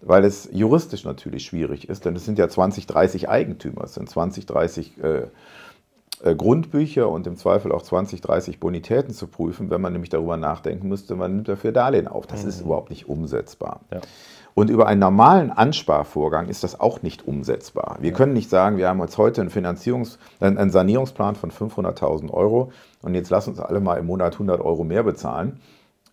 weil 0.00 0.24
es 0.24 0.48
juristisch 0.52 1.02
natürlich 1.02 1.44
schwierig 1.44 1.88
ist, 1.88 2.04
denn 2.04 2.14
es 2.14 2.24
sind 2.24 2.38
ja 2.38 2.48
20, 2.48 2.86
30 2.86 3.28
Eigentümer, 3.28 3.82
es 3.82 3.94
sind 3.94 4.08
20, 4.08 4.46
30 4.46 5.02
äh, 5.02 5.22
äh, 6.22 6.34
Grundbücher 6.36 7.08
und 7.08 7.26
im 7.26 7.36
Zweifel 7.36 7.72
auch 7.72 7.82
20, 7.82 8.20
30 8.20 8.60
Bonitäten 8.60 9.12
zu 9.12 9.26
prüfen, 9.26 9.68
wenn 9.70 9.80
man 9.80 9.92
nämlich 9.92 10.10
darüber 10.10 10.36
nachdenken 10.36 10.86
müsste, 10.86 11.16
man 11.16 11.34
nimmt 11.34 11.48
dafür 11.48 11.72
Darlehen 11.72 12.06
auf. 12.06 12.28
Das 12.28 12.44
mhm. 12.44 12.48
ist 12.50 12.60
überhaupt 12.60 12.90
nicht 12.90 13.08
umsetzbar. 13.08 13.80
Ja. 13.92 14.00
Und 14.56 14.70
über 14.70 14.86
einen 14.86 15.00
normalen 15.00 15.50
Ansparvorgang 15.50 16.48
ist 16.48 16.64
das 16.64 16.80
auch 16.80 17.02
nicht 17.02 17.28
umsetzbar. 17.28 17.98
Wir 18.00 18.12
ja. 18.12 18.16
können 18.16 18.32
nicht 18.32 18.48
sagen, 18.48 18.78
wir 18.78 18.88
haben 18.88 18.98
jetzt 19.00 19.18
heute 19.18 19.42
einen, 19.42 19.50
Finanzierungs-, 19.50 20.16
einen 20.40 20.70
Sanierungsplan 20.70 21.36
von 21.36 21.50
500.000 21.50 22.30
Euro 22.30 22.72
und 23.02 23.14
jetzt 23.14 23.28
lassen 23.28 23.50
uns 23.50 23.60
alle 23.60 23.80
mal 23.80 23.98
im 23.98 24.06
Monat 24.06 24.32
100 24.32 24.62
Euro 24.62 24.82
mehr 24.82 25.02
bezahlen 25.02 25.60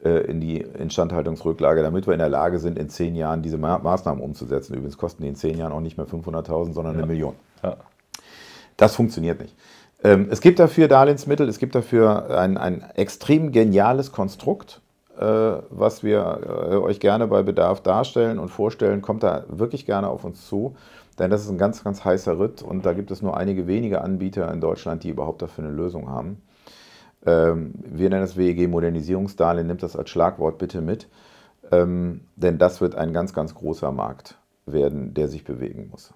äh, 0.03 0.25
in 0.25 0.41
die 0.41 0.57
Instandhaltungsrücklage, 0.57 1.83
damit 1.83 2.05
wir 2.05 2.11
in 2.11 2.19
der 2.19 2.27
Lage 2.27 2.59
sind, 2.59 2.77
in 2.77 2.89
zehn 2.89 3.15
Jahren 3.15 3.43
diese 3.43 3.57
Ma 3.57 3.77
Maßnahmen 3.77 4.21
umzusetzen. 4.21 4.73
Übrigens 4.73 4.97
kosten 4.97 5.23
die 5.23 5.29
in 5.29 5.35
zehn 5.35 5.57
Jahren 5.57 5.71
auch 5.71 5.79
nicht 5.79 5.95
mehr 5.95 6.05
500.000, 6.05 6.73
sondern 6.73 6.95
ja. 6.95 6.99
eine 6.99 7.07
Million. 7.07 7.35
Ja. 7.63 7.77
Das 8.75 8.93
funktioniert 8.93 9.39
nicht. 9.39 9.55
Ähm, 10.03 10.27
es 10.29 10.41
gibt 10.41 10.59
dafür 10.59 10.89
Darlehensmittel, 10.89 11.47
es 11.47 11.59
gibt 11.59 11.75
dafür 11.75 12.37
ein, 12.37 12.57
ein 12.57 12.83
extrem 12.95 13.53
geniales 13.53 14.11
Konstrukt 14.11 14.81
was 15.17 16.03
wir 16.03 16.69
äh, 16.71 16.75
euch 16.75 16.99
gerne 16.99 17.27
bei 17.27 17.43
Bedarf 17.43 17.81
darstellen 17.81 18.39
und 18.39 18.49
vorstellen, 18.49 19.01
kommt 19.01 19.23
da 19.23 19.45
wirklich 19.47 19.85
gerne 19.85 20.07
auf 20.09 20.23
uns 20.23 20.47
zu. 20.47 20.75
Denn 21.19 21.29
das 21.29 21.43
ist 21.43 21.49
ein 21.49 21.57
ganz, 21.57 21.83
ganz 21.83 22.03
heißer 22.03 22.39
Ritt 22.39 22.63
und 22.63 22.85
da 22.85 22.93
gibt 22.93 23.11
es 23.11 23.21
nur 23.21 23.37
einige 23.37 23.67
wenige 23.67 24.01
Anbieter 24.01 24.51
in 24.51 24.61
Deutschland, 24.61 25.03
die 25.03 25.09
überhaupt 25.09 25.41
dafür 25.41 25.65
eine 25.65 25.73
Lösung 25.73 26.09
haben. 26.09 26.41
Ähm, 27.25 27.73
wir 27.75 28.09
nennen 28.09 28.23
das 28.23 28.35
WEG 28.35 28.67
Modernisierungsdarlehen, 28.67 29.67
nimmt 29.67 29.83
das 29.83 29.95
als 29.95 30.09
Schlagwort 30.09 30.57
bitte 30.57 30.81
mit, 30.81 31.07
ähm, 31.71 32.21
denn 32.35 32.57
das 32.57 32.81
wird 32.81 32.95
ein 32.95 33.13
ganz, 33.13 33.33
ganz 33.33 33.53
großer 33.53 33.91
Markt 33.91 34.37
werden, 34.65 35.13
der 35.13 35.27
sich 35.27 35.43
bewegen 35.43 35.89
muss. 35.91 36.13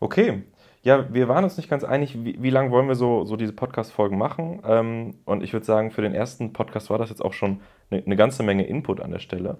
Okay, 0.00 0.44
ja, 0.88 1.04
wir 1.12 1.28
waren 1.28 1.44
uns 1.44 1.58
nicht 1.58 1.68
ganz 1.68 1.84
einig, 1.84 2.24
wie, 2.24 2.42
wie 2.42 2.48
lange 2.48 2.70
wollen 2.70 2.88
wir 2.88 2.94
so, 2.94 3.26
so 3.26 3.36
diese 3.36 3.52
Podcast-Folgen 3.52 4.16
machen. 4.16 4.62
Ähm, 4.66 5.16
und 5.26 5.44
ich 5.44 5.52
würde 5.52 5.66
sagen, 5.66 5.90
für 5.90 6.00
den 6.00 6.14
ersten 6.14 6.54
Podcast 6.54 6.88
war 6.88 6.96
das 6.96 7.10
jetzt 7.10 7.22
auch 7.22 7.34
schon 7.34 7.60
eine, 7.90 8.02
eine 8.02 8.16
ganze 8.16 8.42
Menge 8.42 8.66
Input 8.66 9.02
an 9.02 9.10
der 9.10 9.18
Stelle. 9.18 9.58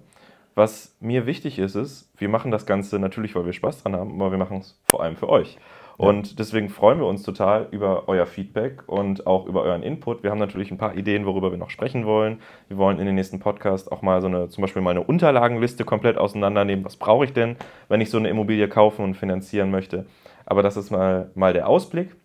Was 0.55 0.95
mir 0.99 1.27
wichtig 1.27 1.59
ist, 1.59 1.75
ist, 1.75 2.11
wir 2.17 2.29
machen 2.29 2.49
das 2.49 2.65
Ganze 2.65 2.97
natürlich, 2.97 3.35
weil 3.35 3.45
wir 3.45 3.53
Spaß 3.53 3.83
dran 3.83 3.95
haben, 3.95 4.19
aber 4.19 4.31
wir 4.31 4.39
machen 4.39 4.57
es 4.57 4.79
vor 4.85 5.03
allem 5.03 5.17
für 5.17 5.29
euch. 5.29 5.59
Und 5.97 6.39
deswegen 6.39 6.69
freuen 6.69 6.97
wir 6.97 7.05
uns 7.05 7.21
total 7.21 7.67
über 7.69 8.07
euer 8.07 8.25
Feedback 8.25 8.83
und 8.87 9.27
auch 9.27 9.45
über 9.45 9.61
euren 9.61 9.83
Input. 9.83 10.23
Wir 10.23 10.31
haben 10.31 10.39
natürlich 10.39 10.71
ein 10.71 10.77
paar 10.77 10.95
Ideen, 10.95 11.27
worüber 11.27 11.51
wir 11.51 11.59
noch 11.59 11.69
sprechen 11.69 12.05
wollen. 12.05 12.39
Wir 12.69 12.77
wollen 12.77 12.97
in 12.99 13.05
den 13.05 13.15
nächsten 13.15 13.39
Podcast 13.39 13.91
auch 13.91 14.01
mal 14.01 14.21
so 14.21 14.27
eine, 14.27 14.49
zum 14.49 14.61
Beispiel 14.63 14.81
mal 14.81 14.91
eine 14.91 15.03
Unterlagenliste 15.03 15.85
komplett 15.85 16.17
auseinandernehmen. 16.17 16.85
Was 16.85 16.95
brauche 16.95 17.25
ich 17.25 17.33
denn, 17.33 17.57
wenn 17.89 18.01
ich 18.01 18.09
so 18.09 18.17
eine 18.17 18.29
Immobilie 18.29 18.67
kaufen 18.67 19.03
und 19.03 19.15
finanzieren 19.15 19.69
möchte? 19.69 20.05
Aber 20.49 20.63
das 20.63 20.75
ist 20.75 20.89
mal, 20.89 21.31
mal 21.35 21.53
der 21.53 21.69
Ausblick. 21.69 22.15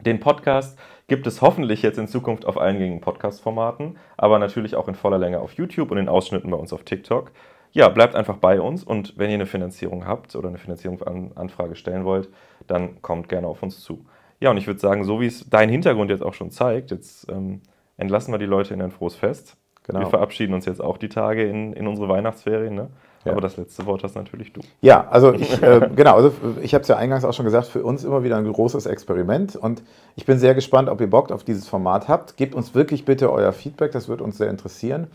Den 0.00 0.18
Podcast 0.18 0.76
gibt 1.06 1.28
es 1.28 1.40
hoffentlich 1.40 1.80
jetzt 1.82 1.96
in 1.96 2.08
Zukunft 2.08 2.44
auf 2.44 2.58
allen 2.58 2.78
gängigen 2.78 3.00
Podcast-Formaten, 3.00 3.96
aber 4.16 4.40
natürlich 4.40 4.74
auch 4.74 4.88
in 4.88 4.96
voller 4.96 5.18
Länge 5.18 5.38
auf 5.38 5.52
YouTube 5.52 5.92
und 5.92 5.98
in 5.98 6.08
Ausschnitten 6.08 6.50
bei 6.50 6.56
uns 6.56 6.72
auf 6.72 6.82
TikTok. 6.82 7.30
Ja, 7.70 7.88
bleibt 7.88 8.16
einfach 8.16 8.36
bei 8.36 8.60
uns 8.60 8.82
und 8.82 9.16
wenn 9.16 9.30
ihr 9.30 9.34
eine 9.34 9.46
Finanzierung 9.46 10.06
habt 10.06 10.34
oder 10.34 10.48
eine 10.48 10.58
Finanzierungsanfrage 10.58 11.76
stellen 11.76 12.04
wollt, 12.04 12.28
dann 12.66 13.00
kommt 13.00 13.28
gerne 13.28 13.46
auf 13.46 13.62
uns 13.62 13.80
zu. 13.80 14.04
Ja, 14.40 14.50
und 14.50 14.56
ich 14.56 14.66
würde 14.66 14.80
sagen, 14.80 15.04
so 15.04 15.20
wie 15.20 15.26
es 15.26 15.48
dein 15.48 15.68
Hintergrund 15.68 16.10
jetzt 16.10 16.22
auch 16.22 16.34
schon 16.34 16.50
zeigt, 16.50 16.90
jetzt 16.90 17.30
ähm, 17.30 17.62
entlassen 17.96 18.34
wir 18.34 18.38
die 18.38 18.44
Leute 18.44 18.74
in 18.74 18.82
ein 18.82 18.90
frohes 18.90 19.14
Fest. 19.14 19.56
Genau. 19.84 20.00
Wir 20.00 20.06
verabschieden 20.06 20.52
uns 20.52 20.66
jetzt 20.66 20.80
auch 20.80 20.98
die 20.98 21.08
Tage 21.08 21.48
in, 21.48 21.72
in 21.72 21.86
unsere 21.86 22.08
Weihnachtsferien. 22.08 22.74
Ne? 22.74 22.90
Ja. 23.24 23.32
Aber 23.32 23.40
das 23.40 23.56
letzte 23.56 23.86
Wort 23.86 24.02
hast 24.02 24.16
natürlich 24.16 24.52
du. 24.52 24.60
Ja, 24.80 25.06
also 25.08 25.32
ich, 25.34 25.62
äh, 25.62 25.88
genau, 25.94 26.16
also 26.16 26.32
ich 26.60 26.74
habe 26.74 26.82
es 26.82 26.88
ja 26.88 26.96
eingangs 26.96 27.24
auch 27.24 27.32
schon 27.32 27.44
gesagt, 27.44 27.68
für 27.68 27.82
uns 27.84 28.04
immer 28.04 28.24
wieder 28.24 28.36
ein 28.36 28.50
großes 28.50 28.86
Experiment 28.86 29.56
und 29.56 29.82
ich 30.16 30.26
bin 30.26 30.38
sehr 30.38 30.54
gespannt, 30.54 30.88
ob 30.88 31.00
ihr 31.00 31.10
Bock 31.10 31.30
auf 31.30 31.44
dieses 31.44 31.68
Format 31.68 32.08
habt. 32.08 32.36
Gebt 32.36 32.54
uns 32.54 32.74
wirklich 32.74 33.04
bitte 33.04 33.32
euer 33.32 33.52
Feedback, 33.52 33.92
das 33.92 34.08
wird 34.08 34.20
uns 34.20 34.38
sehr 34.38 34.50
interessieren. 34.50 35.08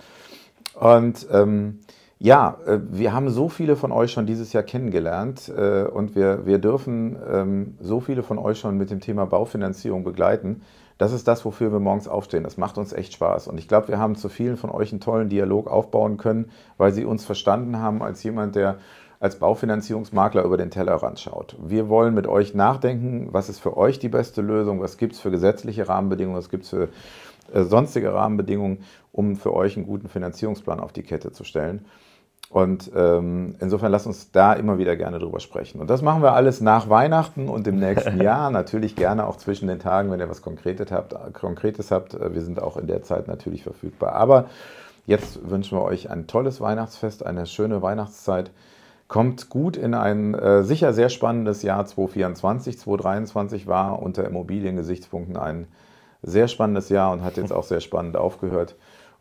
Und 0.73 1.27
ähm, 1.31 1.79
ja, 2.19 2.57
äh, 2.65 2.79
wir 2.89 3.13
haben 3.13 3.29
so 3.29 3.49
viele 3.49 3.75
von 3.75 3.91
euch 3.91 4.11
schon 4.11 4.25
dieses 4.25 4.53
Jahr 4.53 4.63
kennengelernt 4.63 5.51
äh, 5.55 5.83
und 5.83 6.15
wir, 6.15 6.45
wir 6.45 6.57
dürfen 6.57 7.17
ähm, 7.31 7.77
so 7.79 7.99
viele 7.99 8.23
von 8.23 8.39
euch 8.39 8.59
schon 8.59 8.77
mit 8.77 8.89
dem 8.89 9.01
Thema 9.01 9.25
Baufinanzierung 9.25 10.03
begleiten. 10.03 10.61
Das 10.97 11.11
ist 11.11 11.27
das, 11.27 11.45
wofür 11.45 11.71
wir 11.71 11.79
morgens 11.79 12.07
aufstehen. 12.07 12.43
Das 12.43 12.57
macht 12.57 12.77
uns 12.77 12.93
echt 12.93 13.13
Spaß. 13.13 13.47
Und 13.47 13.57
ich 13.57 13.67
glaube, 13.67 13.89
wir 13.89 13.99
haben 13.99 14.15
zu 14.15 14.29
vielen 14.29 14.57
von 14.57 14.71
euch 14.71 14.91
einen 14.91 14.99
tollen 14.99 15.29
Dialog 15.29 15.67
aufbauen 15.67 16.17
können, 16.17 16.51
weil 16.77 16.91
sie 16.91 17.05
uns 17.05 17.25
verstanden 17.25 17.79
haben 17.79 18.01
als 18.01 18.23
jemand, 18.23 18.55
der 18.55 18.77
als 19.19 19.39
Baufinanzierungsmakler 19.39 20.43
über 20.43 20.57
den 20.57 20.69
Tellerrand 20.69 21.19
schaut. 21.19 21.55
Wir 21.59 21.89
wollen 21.89 22.13
mit 22.13 22.27
euch 22.27 22.53
nachdenken, 22.53 23.29
was 23.31 23.49
ist 23.49 23.59
für 23.59 23.75
euch 23.75 23.99
die 23.99 24.09
beste 24.09 24.41
Lösung, 24.41 24.79
was 24.79 24.97
gibt 24.97 25.13
es 25.13 25.19
für 25.19 25.31
gesetzliche 25.31 25.87
Rahmenbedingungen, 25.87 26.37
was 26.37 26.49
gibt 26.49 26.63
es 26.63 26.69
für 26.69 26.89
äh, 27.51 27.63
sonstige 27.63 28.13
Rahmenbedingungen, 28.13 28.83
um 29.11 29.35
für 29.35 29.53
euch 29.53 29.75
einen 29.75 29.87
guten 29.87 30.09
Finanzierungsplan 30.09 30.79
auf 30.79 30.93
die 30.93 31.03
Kette 31.03 31.31
zu 31.31 31.43
stellen. 31.43 31.85
Und 32.49 32.91
ähm, 32.95 33.55
insofern 33.59 33.91
lasst 33.91 34.07
uns 34.07 34.31
da 34.31 34.53
immer 34.53 34.77
wieder 34.77 34.95
gerne 34.95 35.19
drüber 35.19 35.41
sprechen. 35.41 35.81
Und 35.81 35.89
das 35.89 36.01
machen 36.01 36.21
wir 36.21 36.33
alles 36.33 36.61
nach 36.61 36.89
Weihnachten 36.89 37.49
und 37.49 37.67
im 37.67 37.77
nächsten 37.77 38.21
Jahr. 38.21 38.49
Natürlich 38.51 38.95
gerne 38.95 39.27
auch 39.27 39.35
zwischen 39.35 39.67
den 39.67 39.79
Tagen, 39.79 40.11
wenn 40.11 40.19
ihr 40.19 40.29
was 40.29 40.41
Konkretes 40.41 40.91
habt. 40.91 41.13
Konkretes 41.33 41.91
habt. 41.91 42.17
Wir 42.17 42.41
sind 42.41 42.61
auch 42.61 42.77
in 42.77 42.87
der 42.87 43.03
Zeit 43.03 43.27
natürlich 43.27 43.63
verfügbar. 43.63 44.13
Aber 44.13 44.45
jetzt 45.05 45.49
wünschen 45.49 45.77
wir 45.77 45.83
euch 45.83 46.09
ein 46.09 46.27
tolles 46.27 46.61
Weihnachtsfest, 46.61 47.25
eine 47.25 47.45
schöne 47.47 47.81
Weihnachtszeit. 47.81 48.51
Kommt 49.09 49.49
gut 49.49 49.75
in 49.75 49.93
ein 49.93 50.33
äh, 50.33 50.63
sicher 50.63 50.93
sehr 50.93 51.09
spannendes 51.09 51.63
Jahr 51.63 51.85
2024. 51.85 52.79
2023 52.79 53.67
war 53.67 54.01
unter 54.01 54.25
Immobiliengesichtspunkten 54.25 55.37
ein 55.37 55.67
sehr 56.21 56.47
spannendes 56.47 56.89
Jahr 56.89 57.11
und 57.11 57.23
hat 57.23 57.37
jetzt 57.37 57.53
auch 57.53 57.63
sehr 57.63 57.79
spannend 57.79 58.17
aufgehört. 58.17 58.75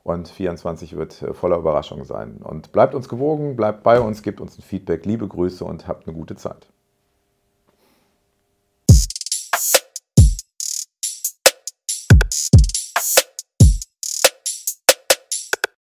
Und 0.07 0.29
24 0.29 0.97
wird 0.97 1.21
äh, 1.23 1.35
voller 1.35 1.57
Überraschungen 1.57 2.05
sein. 2.05 2.37
Und 2.37 2.71
bleibt 2.71 2.95
uns 2.95 3.09
gewogen, 3.09 3.57
bleibt 3.57 3.83
bei 3.83 3.99
uns, 3.99 4.23
gebt 4.23 4.41
uns 4.41 4.57
ein 4.57 4.63
Feedback. 4.63 5.05
Liebe 5.05 5.27
Grüße 5.27 5.65
und 5.65 5.89
habt 5.89 6.07
eine 6.07 6.17
gute 6.17 6.37
Zeit. 6.37 6.69